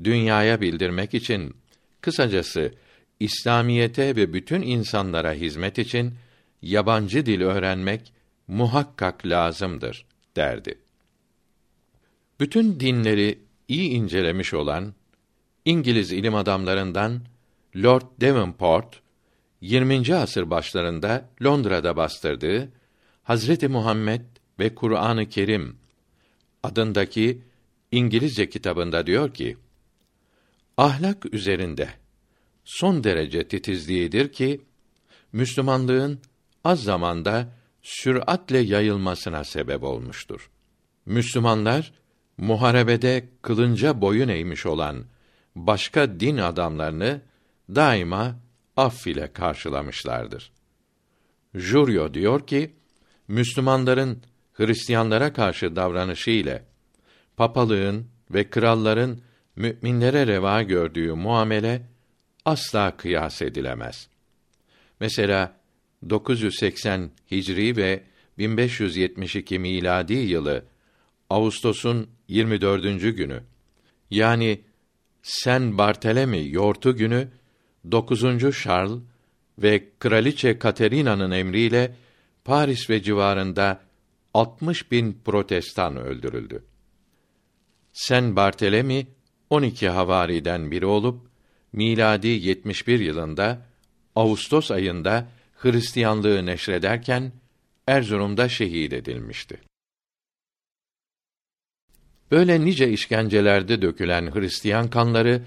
dünyaya 0.03 0.61
bildirmek 0.61 1.13
için 1.13 1.55
kısacası 2.01 2.73
İslamiyete 3.19 4.15
ve 4.15 4.33
bütün 4.33 4.61
insanlara 4.61 5.33
hizmet 5.33 5.79
için 5.79 6.13
yabancı 6.61 7.25
dil 7.25 7.41
öğrenmek 7.41 8.13
muhakkak 8.47 9.25
lazımdır 9.25 10.05
derdi. 10.35 10.79
Bütün 12.39 12.79
dinleri 12.79 13.39
iyi 13.67 13.89
incelemiş 13.89 14.53
olan 14.53 14.93
İngiliz 15.65 16.11
ilim 16.11 16.35
adamlarından 16.35 17.21
Lord 17.75 18.01
Devonport 18.21 19.01
20. 19.61 20.15
asır 20.15 20.49
başlarında 20.49 21.29
Londra'da 21.43 21.97
bastırdığı 21.97 22.69
Hazreti 23.23 23.67
Muhammed 23.67 24.21
ve 24.59 24.75
Kur'an-ı 24.75 25.29
Kerim 25.29 25.77
adındaki 26.63 27.41
İngilizce 27.91 28.49
kitabında 28.49 29.07
diyor 29.07 29.33
ki: 29.33 29.57
Ahlak 30.77 31.33
üzerinde 31.33 31.89
son 32.65 33.03
derece 33.03 33.47
titizliğidir 33.47 34.31
ki 34.31 34.61
Müslümanlığın 35.33 36.19
az 36.63 36.83
zamanda 36.83 37.60
süratle 37.81 38.57
yayılmasına 38.57 39.43
sebep 39.43 39.83
olmuştur. 39.83 40.49
Müslümanlar 41.05 41.93
muharebede 42.37 43.29
kılınca 43.41 44.01
boyun 44.01 44.27
eğmiş 44.27 44.65
olan 44.65 45.05
başka 45.55 46.19
din 46.19 46.37
adamlarını 46.37 47.21
daima 47.69 48.39
aff 48.77 49.07
ile 49.07 49.33
karşılamışlardır. 49.33 50.51
Juryo 51.55 52.13
diyor 52.13 52.47
ki, 52.47 52.75
Müslümanların 53.27 54.23
Hristiyanlara 54.53 55.33
karşı 55.33 55.75
davranışı 55.75 56.31
ile 56.31 56.65
papalığın 57.37 58.07
ve 58.31 58.49
kralların 58.49 59.21
müminlere 59.55 60.27
reva 60.27 60.61
gördüğü 60.61 61.13
muamele 61.13 61.81
asla 62.45 62.97
kıyas 62.97 63.41
edilemez. 63.41 64.09
Mesela 64.99 65.60
980 66.09 67.11
Hicri 67.31 67.75
ve 67.77 68.03
1572 68.37 69.59
miladi 69.59 70.13
yılı 70.13 70.65
Ağustos'un 71.29 72.09
24. 72.27 73.01
günü 73.17 73.43
yani 74.11 74.61
Sen 75.23 75.77
Bartelemi 75.77 76.49
yortu 76.49 76.95
günü 76.95 77.27
9. 77.91 78.21
Charles 78.63 78.99
ve 79.57 79.89
kraliçe 79.99 80.59
Katerina'nın 80.59 81.31
emriyle 81.31 81.95
Paris 82.45 82.89
ve 82.89 83.03
civarında 83.03 83.81
60 84.33 84.91
bin 84.91 85.21
protestan 85.25 85.97
öldürüldü. 85.97 86.63
Sen 87.93 88.35
Bartelemi 88.35 89.07
12 89.49 89.89
havariden 89.89 90.71
biri 90.71 90.85
olup 90.85 91.21
miladi 91.73 92.27
71 92.27 92.99
yılında 92.99 93.65
Ağustos 94.15 94.71
ayında 94.71 95.27
Hristiyanlığı 95.63 96.45
neşrederken 96.45 97.31
Erzurum'da 97.87 98.49
şehit 98.49 98.93
edilmişti. 98.93 99.61
Böyle 102.31 102.65
nice 102.65 102.89
işkencelerde 102.89 103.81
dökülen 103.81 104.35
Hristiyan 104.35 104.89
kanları 104.89 105.41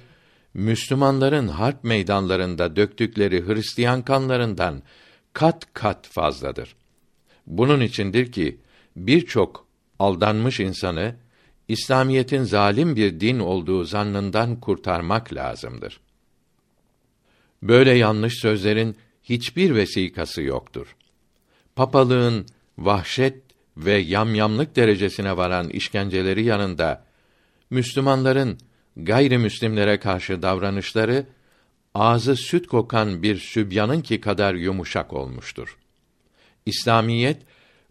Müslümanların 0.54 1.48
harp 1.48 1.84
meydanlarında 1.84 2.76
döktükleri 2.76 3.46
Hristiyan 3.46 4.02
kanlarından 4.02 4.82
kat 5.32 5.72
kat 5.72 6.06
fazladır. 6.06 6.76
Bunun 7.46 7.80
içindir 7.80 8.32
ki 8.32 8.60
birçok 8.96 9.66
aldanmış 9.98 10.60
insanı 10.60 11.16
İslamiyetin 11.68 12.42
zalim 12.42 12.96
bir 12.96 13.20
din 13.20 13.38
olduğu 13.38 13.84
zannından 13.84 14.60
kurtarmak 14.60 15.34
lazımdır. 15.34 16.00
Böyle 17.62 17.92
yanlış 17.92 18.34
sözlerin 18.40 18.96
hiçbir 19.24 19.74
vesikası 19.74 20.42
yoktur. 20.42 20.96
Papalığın 21.76 22.46
vahşet 22.78 23.42
ve 23.76 23.92
yamyamlık 23.92 24.76
derecesine 24.76 25.36
varan 25.36 25.68
işkenceleri 25.68 26.44
yanında 26.44 27.04
Müslümanların 27.70 28.58
gayrimüslimlere 28.96 29.98
karşı 29.98 30.42
davranışları 30.42 31.26
ağzı 31.94 32.36
süt 32.36 32.66
kokan 32.66 33.22
bir 33.22 33.36
sübyanın 33.38 34.00
ki 34.00 34.20
kadar 34.20 34.54
yumuşak 34.54 35.12
olmuştur. 35.12 35.78
İslamiyet 36.66 37.42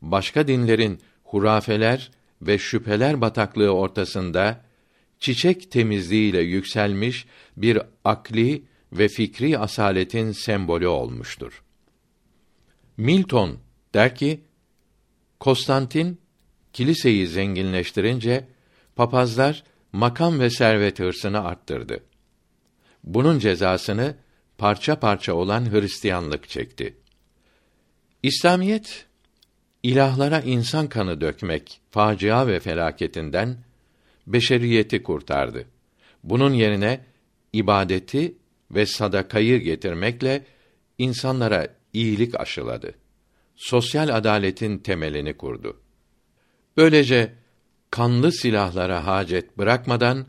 başka 0.01 0.47
dinlerin 0.47 1.01
hurafeler 1.23 2.11
ve 2.41 2.57
şüpheler 2.57 3.21
bataklığı 3.21 3.69
ortasında 3.69 4.61
çiçek 5.19 5.71
temizliğiyle 5.71 6.41
yükselmiş 6.41 7.25
bir 7.57 7.79
akli 8.05 8.63
ve 8.93 9.07
fikri 9.07 9.57
asaletin 9.57 10.31
sembolü 10.31 10.87
olmuştur. 10.87 11.63
Milton 12.97 13.59
der 13.93 14.15
ki, 14.15 14.41
Konstantin 15.39 16.21
kiliseyi 16.73 17.27
zenginleştirince 17.27 18.47
papazlar 18.95 19.63
makam 19.93 20.39
ve 20.39 20.49
servet 20.49 20.99
hırsını 20.99 21.43
arttırdı. 21.43 22.03
Bunun 23.03 23.39
cezasını 23.39 24.15
parça 24.57 24.99
parça 24.99 25.33
olan 25.33 25.71
Hristiyanlık 25.71 26.49
çekti. 26.49 26.97
İslamiyet 28.23 29.05
ilahlara 29.83 30.39
insan 30.39 30.87
kanı 30.87 31.21
dökmek 31.21 31.81
facia 31.91 32.47
ve 32.47 32.59
felaketinden 32.59 33.57
beşeriyeti 34.27 35.03
kurtardı. 35.03 35.65
Bunun 36.23 36.53
yerine 36.53 37.05
ibadeti 37.53 38.35
ve 38.75 38.85
sadakayı 38.85 39.59
getirmekle 39.59 40.45
insanlara 40.97 41.67
iyilik 41.93 42.39
aşıladı. 42.39 42.93
Sosyal 43.55 44.17
adaletin 44.17 44.77
temelini 44.77 45.37
kurdu. 45.37 45.79
Böylece 46.77 47.33
kanlı 47.91 48.31
silahlara 48.31 49.07
hacet 49.07 49.57
bırakmadan 49.57 50.27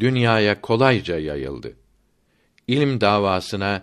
dünyaya 0.00 0.60
kolayca 0.60 1.18
yayıldı. 1.18 1.76
İlim 2.68 3.00
davasına 3.00 3.82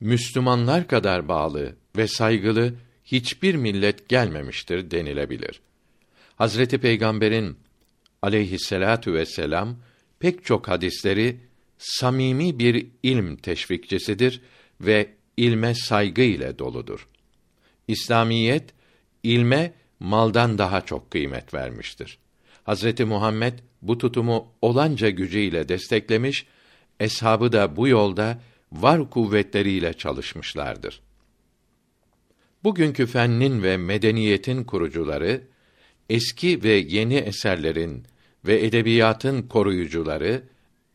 Müslümanlar 0.00 0.88
kadar 0.88 1.28
bağlı 1.28 1.76
ve 1.96 2.08
saygılı 2.08 2.74
hiçbir 3.04 3.54
millet 3.54 4.08
gelmemiştir 4.08 4.90
denilebilir. 4.90 5.60
Hazreti 6.36 6.78
Peygamber'in 6.78 7.56
aleyhisselatu 8.22 9.14
vesselam 9.14 9.76
pek 10.18 10.44
çok 10.44 10.68
hadisleri 10.68 11.36
samimi 11.78 12.58
bir 12.58 12.86
ilm 13.02 13.36
teşvikçisidir 13.36 14.40
ve 14.80 15.08
ilme 15.36 15.74
saygı 15.74 16.22
ile 16.22 16.58
doludur. 16.58 17.08
İslamiyet 17.88 18.64
ilme 19.22 19.72
maldan 20.00 20.58
daha 20.58 20.80
çok 20.80 21.10
kıymet 21.10 21.54
vermiştir. 21.54 22.18
Hazreti 22.64 23.04
Muhammed 23.04 23.58
bu 23.82 23.98
tutumu 23.98 24.52
olanca 24.62 25.10
gücüyle 25.10 25.68
desteklemiş, 25.68 26.46
eshabı 27.00 27.52
da 27.52 27.76
bu 27.76 27.88
yolda 27.88 28.40
var 28.72 29.10
kuvvetleriyle 29.10 29.92
çalışmışlardır. 29.92 31.00
Bugünkü 32.64 33.06
fennin 33.06 33.62
ve 33.62 33.76
medeniyetin 33.76 34.64
kurucuları 34.64 35.42
eski 36.10 36.62
ve 36.62 36.72
yeni 36.72 37.14
eserlerin 37.14 38.04
ve 38.44 38.64
edebiyatın 38.64 39.42
koruyucuları 39.42 40.42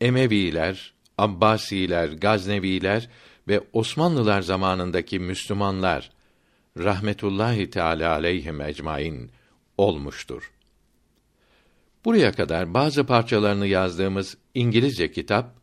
Emeviler, 0.00 0.94
Abbasiler, 1.18 2.08
Gazneviler 2.08 3.08
ve 3.48 3.60
Osmanlılar 3.72 4.42
zamanındaki 4.42 5.18
Müslümanlar 5.18 6.10
rahmetullahi 6.78 7.70
teala 7.70 8.12
aleyhim 8.12 8.60
ecmaîn 8.60 9.30
olmuştur. 9.78 10.52
Buraya 12.04 12.32
kadar 12.32 12.74
bazı 12.74 13.06
parçalarını 13.06 13.66
yazdığımız 13.66 14.36
İngilizce 14.54 15.12
kitap 15.12 15.54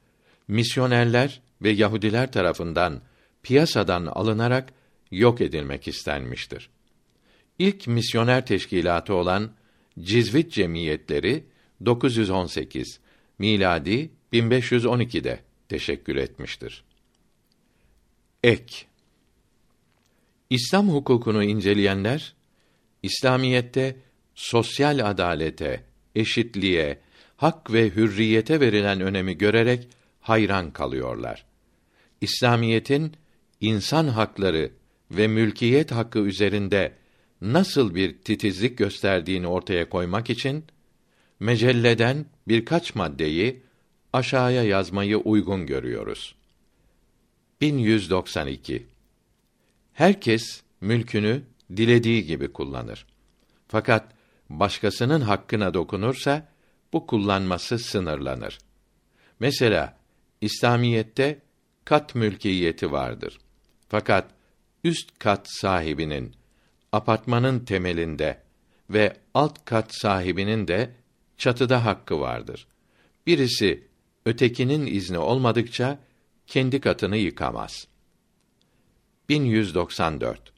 misyonerler 0.48 1.42
ve 1.62 1.70
Yahudiler 1.70 2.32
tarafından 2.32 3.02
piyasadan 3.44 4.06
alınarak 4.06 4.74
yok 5.12 5.42
edilmek 5.42 5.88
istenmiştir. 5.88 6.70
İlk 7.60 7.88
misyoner 7.88 8.46
teşkilatı 8.46 9.14
olan 9.14 9.52
Cizvit 10.00 10.52
cemiyetleri 10.52 11.44
918 11.86 13.00
miladi 13.40 14.12
1512'de 14.34 15.40
teşekkül 15.70 16.18
etmiştir. 16.18 16.84
Ek 18.44 18.86
İslam 20.50 20.90
hukukunu 20.90 21.44
inceleyenler 21.44 22.34
İslamiyette 23.04 23.96
sosyal 24.36 25.10
adalete, 25.10 25.84
eşitliğe, 26.16 27.00
hak 27.38 27.74
ve 27.74 27.90
hürriyete 27.90 28.60
verilen 28.60 29.02
önemi 29.02 29.38
görerek 29.38 29.88
hayran 30.20 30.72
kalıyorlar. 30.72 31.46
İslamiyetin 32.22 33.14
insan 33.62 34.08
hakları 34.08 34.72
ve 35.12 35.28
mülkiyet 35.28 35.92
hakkı 35.92 36.20
üzerinde 36.20 36.94
nasıl 37.42 37.96
bir 37.96 38.18
titizlik 38.18 38.78
gösterdiğini 38.78 39.48
ortaya 39.48 39.90
koymak 39.90 40.30
için 40.30 40.64
mecelleden 41.40 42.26
birkaç 42.48 42.96
maddeyi 42.96 43.62
aşağıya 44.14 44.64
yazmayı 44.64 45.18
uygun 45.18 45.66
görüyoruz. 45.66 46.36
1192 47.62 48.86
Herkes 49.94 50.62
mülkünü 50.82 51.44
dilediği 51.78 52.26
gibi 52.26 52.54
kullanır. 52.54 53.06
Fakat 53.68 54.14
başkasının 54.50 55.22
hakkına 55.22 55.74
dokunursa 55.74 56.48
bu 56.94 57.08
kullanması 57.08 57.80
sınırlanır. 57.80 58.60
Mesela 59.40 59.98
İslamiyette 60.42 61.40
kat 61.86 62.16
mülkiyeti 62.16 62.92
vardır. 62.92 63.38
Fakat 63.90 64.32
üst 64.84 65.20
kat 65.20 65.48
sahibinin 65.50 66.36
apartmanın 66.92 67.60
temelinde 67.60 68.42
ve 68.90 69.18
alt 69.34 69.66
kat 69.66 69.96
sahibinin 69.96 70.68
de 70.68 70.92
çatıda 71.38 71.86
hakkı 71.86 72.20
vardır. 72.20 72.68
Birisi 73.28 73.88
ötekinin 74.26 74.86
izni 74.86 75.18
olmadıkça 75.18 76.00
kendi 76.48 76.82
katını 76.82 77.18
yıkamaz. 77.18 77.88
1194 79.30 80.54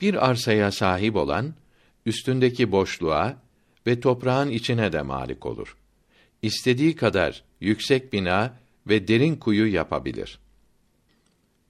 Bir 0.00 0.28
arsaya 0.30 0.70
sahip 0.70 1.16
olan 1.16 1.54
üstündeki 2.06 2.72
boşluğa 2.72 3.36
ve 3.86 4.00
toprağın 4.00 4.50
içine 4.50 4.92
de 4.92 5.02
malik 5.02 5.46
olur. 5.46 5.76
İstediği 6.42 6.96
kadar 6.96 7.44
yüksek 7.60 8.12
bina 8.12 8.56
ve 8.86 9.08
derin 9.08 9.36
kuyu 9.36 9.74
yapabilir. 9.74 10.38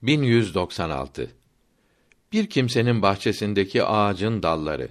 1196 0.02 1.30
Bir 2.32 2.46
kimsenin 2.46 3.02
bahçesindeki 3.02 3.84
ağacın 3.84 4.42
dalları 4.42 4.88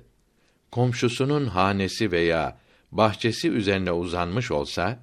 komşusunun 0.72 1.46
hanesi 1.46 2.12
veya 2.12 2.60
bahçesi 2.92 3.50
üzerine 3.50 3.92
uzanmış 3.92 4.52
olsa 4.52 5.00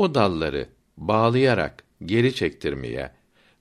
o 0.00 0.14
dalları 0.14 0.68
bağlayarak 0.96 1.84
geri 2.04 2.34
çektirmeye 2.34 3.12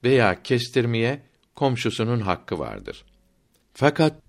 veya 0.03 0.43
kestirmeye 0.43 1.21
komşusunun 1.55 2.19
hakkı 2.19 2.59
vardır. 2.59 3.05
Fakat 3.73 4.21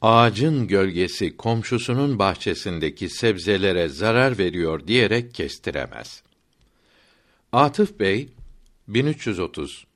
ağacın 0.00 0.66
gölgesi 0.66 1.36
komşusunun 1.36 2.18
bahçesindeki 2.18 3.08
sebzelere 3.08 3.88
zarar 3.88 4.38
veriyor 4.38 4.86
diyerek 4.86 5.34
kestiremez. 5.34 6.22
Atıf 7.52 8.00
Bey 8.00 8.28
1330 8.88 9.86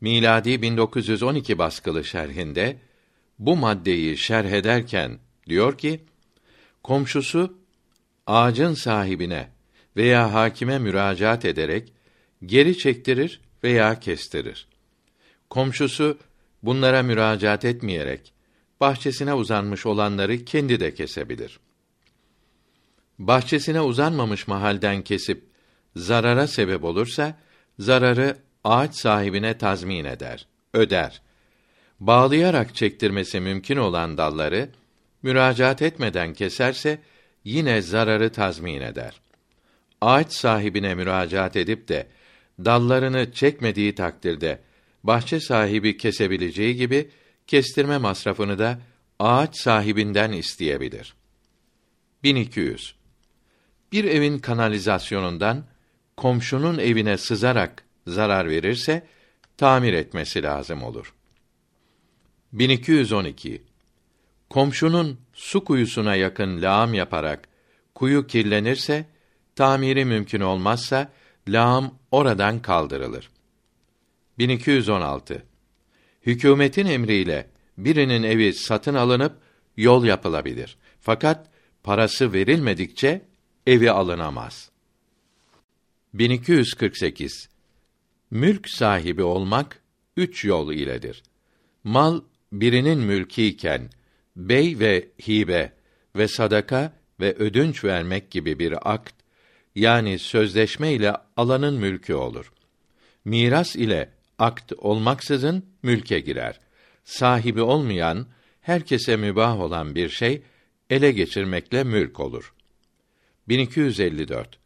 miladi 0.00 0.62
1912 0.62 1.58
baskılı 1.58 2.04
şerhinde 2.04 2.78
bu 3.38 3.56
maddeyi 3.56 4.16
şerh 4.16 4.50
ederken 4.52 5.18
diyor 5.48 5.78
ki 5.78 6.04
komşusu 6.82 7.58
ağacın 8.26 8.74
sahibine 8.74 9.57
veya 9.98 10.32
hakime 10.32 10.78
müracaat 10.78 11.44
ederek 11.44 11.92
geri 12.46 12.78
çektirir 12.78 13.40
veya 13.64 14.00
kestirir. 14.00 14.68
Komşusu 15.50 16.18
bunlara 16.62 17.02
müracaat 17.02 17.64
etmeyerek 17.64 18.32
bahçesine 18.80 19.34
uzanmış 19.34 19.86
olanları 19.86 20.44
kendi 20.44 20.80
de 20.80 20.94
kesebilir. 20.94 21.60
Bahçesine 23.18 23.80
uzanmamış 23.80 24.48
mahalden 24.48 25.02
kesip 25.02 25.44
zarara 25.96 26.46
sebep 26.46 26.84
olursa 26.84 27.38
zararı 27.78 28.36
ağaç 28.64 28.94
sahibine 28.94 29.58
tazmin 29.58 30.04
eder, 30.04 30.46
öder. 30.74 31.22
Bağlayarak 32.00 32.74
çektirmesi 32.74 33.40
mümkün 33.40 33.76
olan 33.76 34.18
dalları 34.18 34.68
müracaat 35.22 35.82
etmeden 35.82 36.34
keserse 36.34 36.98
yine 37.44 37.82
zararı 37.82 38.32
tazmin 38.32 38.80
eder. 38.80 39.20
Ağaç 40.00 40.32
sahibine 40.32 40.94
müracaat 40.94 41.56
edip 41.56 41.88
de 41.88 42.06
dallarını 42.64 43.32
çekmediği 43.32 43.94
takdirde 43.94 44.60
bahçe 45.04 45.40
sahibi 45.40 45.96
kesebileceği 45.96 46.76
gibi 46.76 47.10
kestirme 47.46 47.98
masrafını 47.98 48.58
da 48.58 48.80
ağaç 49.18 49.56
sahibinden 49.56 50.32
isteyebilir. 50.32 51.14
1200. 52.22 52.94
Bir 53.92 54.04
evin 54.04 54.38
kanalizasyonundan 54.38 55.64
komşunun 56.16 56.78
evine 56.78 57.18
sızarak 57.18 57.84
zarar 58.06 58.48
verirse 58.48 59.06
tamir 59.56 59.92
etmesi 59.92 60.42
lazım 60.42 60.82
olur. 60.82 61.14
1212. 62.52 63.62
Komşunun 64.50 65.20
su 65.32 65.64
kuyusuna 65.64 66.14
yakın 66.14 66.62
lağım 66.62 66.94
yaparak 66.94 67.48
kuyu 67.94 68.26
kirlenirse, 68.26 69.06
tamiri 69.58 70.04
mümkün 70.04 70.40
olmazsa 70.40 71.12
lağım 71.48 71.94
oradan 72.10 72.62
kaldırılır. 72.62 73.30
1216. 74.38 75.46
Hükümetin 76.26 76.86
emriyle 76.86 77.50
birinin 77.78 78.22
evi 78.22 78.54
satın 78.54 78.94
alınıp 78.94 79.32
yol 79.76 80.04
yapılabilir. 80.04 80.76
Fakat 81.00 81.50
parası 81.82 82.32
verilmedikçe 82.32 83.24
evi 83.66 83.90
alınamaz. 83.90 84.70
1248. 86.14 87.48
Mülk 88.30 88.68
sahibi 88.68 89.22
olmak 89.22 89.82
üç 90.16 90.44
yol 90.44 90.72
iledir. 90.72 91.22
Mal 91.84 92.20
birinin 92.52 92.98
mülkü 92.98 93.42
iken 93.42 93.90
bey 94.36 94.78
ve 94.78 95.08
hibe 95.28 95.72
ve 96.16 96.28
sadaka 96.28 96.92
ve 97.20 97.34
ödünç 97.34 97.84
vermek 97.84 98.30
gibi 98.30 98.58
bir 98.58 98.92
akt 98.94 99.17
yani 99.78 100.18
sözleşme 100.18 100.92
ile 100.92 101.12
alanın 101.36 101.74
mülkü 101.74 102.14
olur. 102.14 102.52
Miras 103.24 103.76
ile 103.76 104.10
akt 104.38 104.72
olmaksızın 104.78 105.66
mülke 105.82 106.20
girer. 106.20 106.60
Sahibi 107.04 107.62
olmayan, 107.62 108.26
herkese 108.60 109.16
mübah 109.16 109.60
olan 109.60 109.94
bir 109.94 110.08
şey 110.08 110.42
ele 110.90 111.12
geçirmekle 111.12 111.84
mülk 111.84 112.20
olur. 112.20 112.54
1254. 113.48 114.58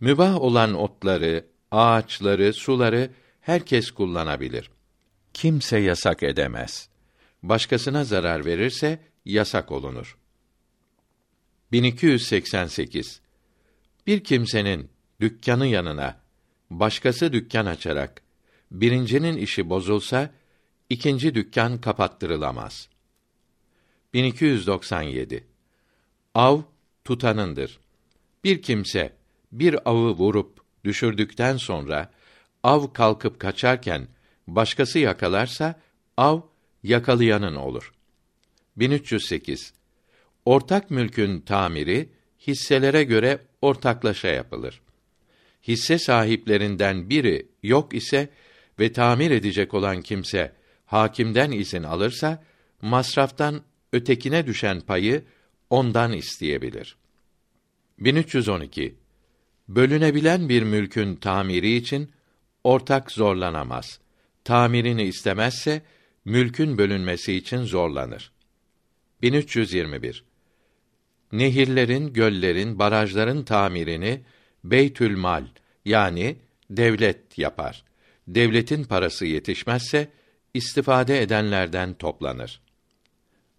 Mübah 0.00 0.40
olan 0.40 0.74
otları, 0.74 1.46
ağaçları, 1.70 2.52
suları 2.52 3.10
herkes 3.40 3.90
kullanabilir. 3.90 4.70
Kimse 5.34 5.78
yasak 5.78 6.22
edemez. 6.22 6.88
Başkasına 7.42 8.04
zarar 8.04 8.44
verirse 8.44 8.98
yasak 9.24 9.72
olunur. 9.72 10.16
1288. 11.72 13.21
Bir 14.06 14.24
kimsenin 14.24 14.90
dükkanı 15.20 15.66
yanına 15.66 16.20
başkası 16.70 17.32
dükkan 17.32 17.66
açarak 17.66 18.22
birincinin 18.70 19.36
işi 19.36 19.70
bozulsa 19.70 20.30
ikinci 20.90 21.34
dükkan 21.34 21.80
kapattırılamaz. 21.80 22.88
1297. 24.14 25.44
Av 26.34 26.60
tutanındır. 27.04 27.80
Bir 28.44 28.62
kimse 28.62 29.12
bir 29.52 29.90
avı 29.90 30.10
vurup 30.10 30.60
düşürdükten 30.84 31.56
sonra 31.56 32.10
av 32.62 32.92
kalkıp 32.92 33.40
kaçarken 33.40 34.08
başkası 34.46 34.98
yakalarsa 34.98 35.80
av 36.16 36.40
yakalayanın 36.82 37.54
olur. 37.54 37.92
1308. 38.76 39.72
Ortak 40.44 40.90
mülkün 40.90 41.40
tamiri 41.40 42.08
hisselere 42.46 43.04
göre 43.04 43.38
ortaklaşa 43.62 44.28
yapılır. 44.28 44.80
Hisse 45.68 45.98
sahiplerinden 45.98 47.10
biri 47.10 47.48
yok 47.62 47.94
ise 47.94 48.28
ve 48.78 48.92
tamir 48.92 49.30
edecek 49.30 49.74
olan 49.74 50.02
kimse 50.02 50.52
hakimden 50.86 51.50
izin 51.50 51.82
alırsa 51.82 52.44
masraftan 52.82 53.62
ötekine 53.92 54.46
düşen 54.46 54.80
payı 54.80 55.24
ondan 55.70 56.12
isteyebilir. 56.12 56.96
1312. 57.98 58.94
Bölünebilen 59.68 60.48
bir 60.48 60.62
mülkün 60.62 61.16
tamiri 61.16 61.76
için 61.76 62.10
ortak 62.64 63.12
zorlanamaz. 63.12 64.00
Tamirini 64.44 65.02
istemezse 65.02 65.82
mülkün 66.24 66.78
bölünmesi 66.78 67.34
için 67.34 67.62
zorlanır. 67.62 68.32
1321. 69.22 70.31
Nehirlerin, 71.32 72.12
göllerin, 72.12 72.78
barajların 72.78 73.42
tamirini 73.42 74.22
Beytül 74.64 75.16
Mal 75.16 75.44
yani 75.84 76.36
devlet 76.70 77.38
yapar. 77.38 77.84
Devletin 78.28 78.84
parası 78.84 79.26
yetişmezse 79.26 80.08
istifade 80.54 81.22
edenlerden 81.22 81.94
toplanır. 81.94 82.60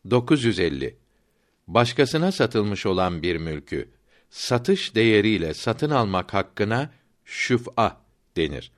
950. 0.10 0.98
Başkasına 1.68 2.32
satılmış 2.32 2.86
olan 2.86 3.24
bir 3.24 3.38
mülkü 3.38 3.90
satış 4.30 4.96
değeriyle 4.96 5.54
satın 5.54 5.90
almak 5.90 6.34
hakkına 6.34 6.92
şüf'a 7.26 8.02
denir. 8.38 8.72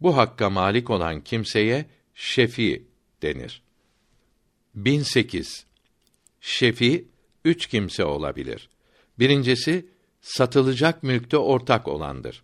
Bu 0.00 0.16
hakka 0.16 0.50
malik 0.50 0.90
olan 0.90 1.20
kimseye 1.20 1.86
şefi 2.14 2.86
denir. 3.22 3.62
1008. 4.74 5.66
Şefi 6.40 7.08
üç 7.48 7.66
kimse 7.66 8.04
olabilir. 8.04 8.68
Birincisi 9.18 9.86
satılacak 10.20 11.02
mülkte 11.02 11.36
ortak 11.36 11.88
olandır. 11.88 12.42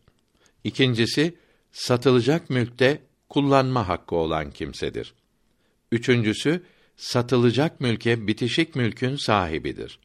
İkincisi 0.65 1.35
satılacak 1.73 2.51
mülkte 2.51 3.03
kullanma 3.29 3.89
hakkı 3.89 4.15
olan 4.17 4.51
kimsedir. 4.51 5.15
Üçüncüsü 5.93 6.63
satılacak 6.97 7.81
mülke 7.81 8.27
bitişik 8.27 8.77
mülkün 8.77 9.17
sahibidir. 9.17 9.99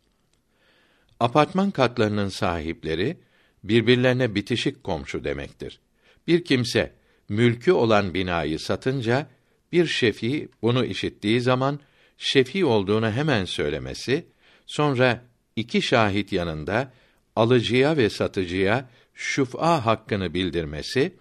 Apartman 1.19 1.71
katlarının 1.71 2.29
sahipleri 2.29 3.17
birbirlerine 3.63 4.35
bitişik 4.35 4.83
komşu 4.83 5.23
demektir. 5.23 5.79
Bir 6.27 6.43
kimse 6.43 6.93
mülkü 7.29 7.71
olan 7.71 8.13
binayı 8.13 8.59
satınca 8.59 9.27
bir 9.71 9.85
şefi 9.85 10.49
bunu 10.62 10.85
işittiği 10.85 11.41
zaman 11.41 11.79
şefi 12.17 12.65
olduğunu 12.65 13.12
hemen 13.12 13.45
söylemesi, 13.45 14.25
sonra 14.69 15.25
iki 15.55 15.82
şahit 15.82 16.32
yanında 16.34 16.93
alıcıya 17.36 17.97
ve 17.97 18.10
satıcıya 18.10 18.89
şuf'a 19.13 19.86
hakkını 19.86 20.34
bildirmesi 20.34 21.13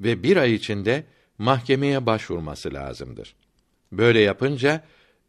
ve 0.00 0.22
bir 0.22 0.36
ay 0.36 0.54
içinde 0.54 1.04
mahkemeye 1.38 2.06
başvurması 2.06 2.74
lazımdır. 2.74 3.34
Böyle 3.92 4.20
yapınca 4.20 4.84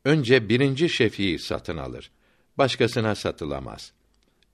önce 0.05 0.49
birinci 0.49 0.89
şefii 0.89 1.39
satın 1.39 1.77
alır. 1.77 2.11
Başkasına 2.57 3.15
satılamaz. 3.15 3.91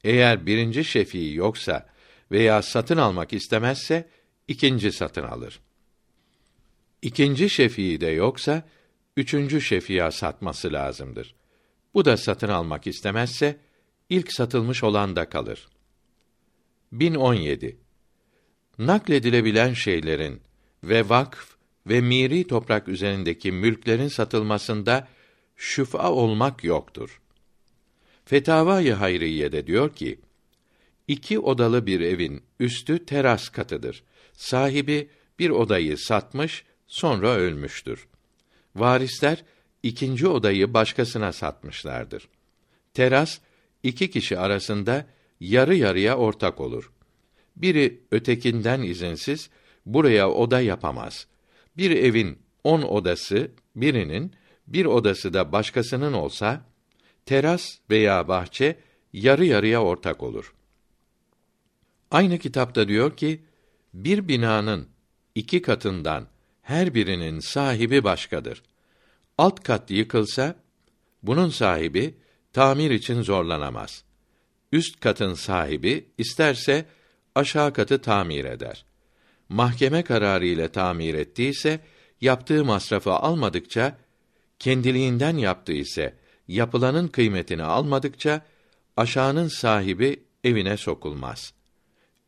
Eğer 0.04 0.46
birinci 0.46 0.84
şefii 0.84 1.34
yoksa 1.34 1.90
veya 2.32 2.62
satın 2.62 2.98
almak 2.98 3.34
istemezse 3.34 4.10
ikinci 4.48 4.92
satın 4.92 5.24
alır. 5.24 5.60
İkinci 7.02 7.50
şefii 7.50 8.02
de 8.02 8.08
yoksa 8.08 8.64
üçüncü 9.18 9.62
şefiya 9.62 10.12
satması 10.12 10.74
lazımdır. 10.74 11.36
Bu 11.94 12.06
da 12.06 12.18
satın 12.18 12.50
almak 12.50 12.88
istemezse 12.88 13.60
ilk 14.10 14.34
satılmış 14.34 14.84
olan 14.84 15.16
da 15.16 15.30
kalır. 15.30 15.68
1017. 16.92 17.78
Nakledilebilen 18.78 19.74
şeylerin 19.74 20.42
ve 20.84 21.10
vakf 21.10 21.56
ve 21.88 22.02
miri 22.02 22.48
toprak 22.48 22.88
üzerindeki 22.88 23.52
mülklerin 23.52 24.08
satılmasında 24.08 25.08
şüfa 25.56 26.12
olmak 26.12 26.64
yoktur. 26.64 27.22
Fetavai 28.26 28.92
Hayriye'de 28.92 29.68
diyor 29.68 29.96
ki, 29.96 30.20
iki 31.08 31.40
odalı 31.40 31.86
bir 31.86 32.02
evin 32.02 32.44
üstü 32.60 33.06
teras 33.06 33.50
katıdır. 33.50 34.04
Sahibi 34.34 35.10
bir 35.40 35.50
odayı 35.50 35.98
satmış, 35.98 36.66
sonra 36.88 37.30
ölmüştür. 37.30 38.08
Varisler 38.76 39.44
ikinci 39.84 40.28
odayı 40.28 40.74
başkasına 40.74 41.34
satmışlardır. 41.34 42.30
Teras 42.94 43.40
iki 43.84 44.12
kişi 44.12 44.40
arasında 44.40 45.06
yarı 45.40 45.76
yarıya 45.76 46.18
ortak 46.18 46.60
olur. 46.62 46.92
Biri 47.56 48.00
ötekinden 48.12 48.82
izinsiz 48.82 49.50
buraya 49.86 50.30
oda 50.32 50.62
yapamaz. 50.62 51.28
Bir 51.78 51.92
evin 51.92 52.40
on 52.64 52.82
odası 52.82 53.52
birinin, 53.76 54.34
bir 54.68 54.86
odası 54.86 55.34
da 55.34 55.52
başkasının 55.52 56.14
olsa, 56.14 56.66
teras 57.26 57.78
veya 57.90 58.28
bahçe 58.28 58.80
yarı 59.14 59.46
yarıya 59.46 59.84
ortak 59.84 60.24
olur. 60.24 60.54
Aynı 62.12 62.40
kitapta 62.40 62.88
diyor 62.88 63.18
ki, 63.18 63.42
bir 63.94 64.28
binanın 64.28 64.88
iki 65.36 65.62
katından 65.62 66.28
her 66.62 66.94
birinin 66.94 67.40
sahibi 67.40 68.04
başkadır. 68.04 68.64
Alt 69.38 69.64
kat 69.64 69.92
yıkılsa, 69.92 70.56
bunun 71.24 71.50
sahibi 71.50 72.16
tamir 72.54 72.92
için 72.92 73.22
zorlanamaz. 73.22 74.04
Üst 74.72 75.00
katın 75.00 75.34
sahibi 75.34 76.06
isterse 76.18 76.86
aşağı 77.36 77.74
katı 77.74 78.02
tamir 78.02 78.46
eder. 78.46 78.86
Mahkeme 79.50 80.04
kararı 80.04 80.46
ile 80.46 80.72
tamir 80.72 81.14
ettiyse 81.14 81.80
yaptığı 82.22 82.66
masrafı 82.66 83.12
almadıkça 83.12 83.98
kendiliğinden 84.60 85.38
yaptığı 85.38 85.74
ise 85.74 86.18
yapılanın 86.48 87.08
kıymetini 87.08 87.64
almadıkça 87.64 88.42
aşağının 88.98 89.48
sahibi 89.48 90.24
evine 90.44 90.78
sokulmaz. 90.78 91.54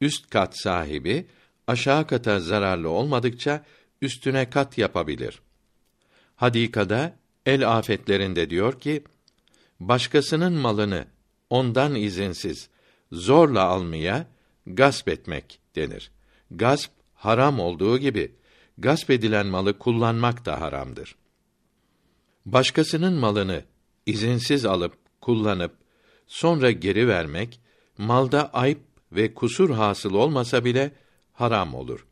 Üst 0.02 0.30
kat 0.30 0.60
sahibi 0.60 1.28
aşağı 1.68 2.08
kata 2.08 2.40
zararlı 2.40 2.90
olmadıkça 2.90 3.66
üstüne 4.02 4.50
kat 4.50 4.78
yapabilir. 4.78 5.42
Hadikada 6.40 7.16
el 7.46 7.78
afetlerinde 7.78 8.50
diyor 8.50 8.80
ki 8.80 9.04
başkasının 9.80 10.54
malını 10.54 11.06
ondan 11.50 11.96
izinsiz 11.96 12.70
zorla 13.12 13.64
almaya 13.64 14.28
gasp 14.66 15.08
etmek 15.08 15.60
denir. 15.76 16.12
Gasp 16.52 16.92
haram 17.14 17.60
olduğu 17.60 17.98
gibi 17.98 18.36
gasp 18.78 19.10
edilen 19.10 19.48
malı 19.48 19.80
kullanmak 19.80 20.46
da 20.46 20.62
haramdır. 20.62 21.16
Başkasının 22.46 23.14
malını 23.14 23.64
izinsiz 24.06 24.66
alıp 24.66 24.94
kullanıp 25.22 25.74
sonra 26.28 26.72
geri 26.72 27.08
vermek 27.08 27.60
malda 27.98 28.54
ayıp 28.54 28.82
ve 29.12 29.34
kusur 29.34 29.70
hasıl 29.70 30.14
olmasa 30.14 30.66
bile 30.66 30.92
haram 31.34 31.76
olur. 31.76 32.08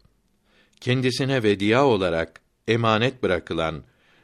Kendisine 0.81 1.43
vediya 1.43 1.85
olarak 1.85 2.41
emanet 2.67 3.23
bırakılan 3.23 3.83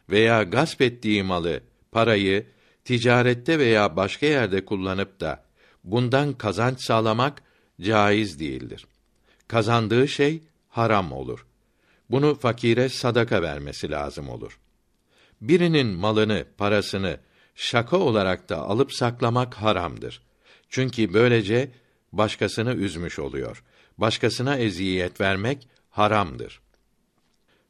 veya 0.09 0.43
gasp 0.43 0.81
ettiği 0.81 1.23
malı, 1.23 1.61
parayı 1.91 2.45
ticarette 2.85 3.59
veya 3.59 3.95
başka 3.95 4.25
yerde 4.25 4.65
kullanıp 4.65 5.19
da 5.19 5.43
bundan 5.83 6.33
kazanç 6.33 6.81
sağlamak 6.81 7.41
caiz 7.81 8.39
değildir. 8.39 8.85
Kazandığı 9.47 10.07
şey 10.07 10.41
haram 10.69 11.11
olur. 11.11 11.45
Bunu 12.09 12.35
fakire 12.39 12.89
sadaka 12.89 13.41
vermesi 13.41 13.91
lazım 13.91 14.29
olur. 14.29 14.59
Birinin 15.41 15.87
malını, 15.87 16.45
parasını 16.57 17.19
şaka 17.55 17.97
olarak 17.97 18.49
da 18.49 18.57
alıp 18.57 18.93
saklamak 18.93 19.53
haramdır. 19.53 20.21
Çünkü 20.69 21.13
böylece 21.13 21.71
başkasını 22.11 22.73
üzmüş 22.73 23.19
oluyor. 23.19 23.63
Başkasına 23.97 24.57
eziyet 24.57 25.21
vermek 25.21 25.67
haramdır. 25.89 26.61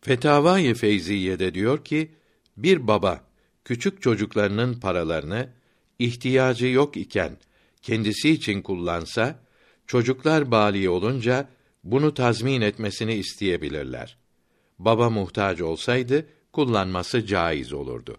Fetavai 0.01 0.73
Feyziye'de 0.73 1.53
diyor 1.53 1.83
ki, 1.83 2.11
bir 2.57 2.87
baba 2.87 3.23
küçük 3.65 4.01
çocuklarının 4.01 4.79
paralarını 4.79 5.49
ihtiyacı 5.99 6.67
yok 6.67 6.97
iken 6.97 7.37
kendisi 7.81 8.29
için 8.29 8.61
kullansa, 8.61 9.39
çocuklar 9.87 10.51
bali 10.51 10.89
olunca 10.89 11.49
bunu 11.83 12.13
tazmin 12.13 12.61
etmesini 12.61 13.13
isteyebilirler. 13.13 14.17
Baba 14.79 15.09
muhtaç 15.09 15.61
olsaydı 15.61 16.25
kullanması 16.51 17.25
caiz 17.25 17.73
olurdu. 17.73 18.17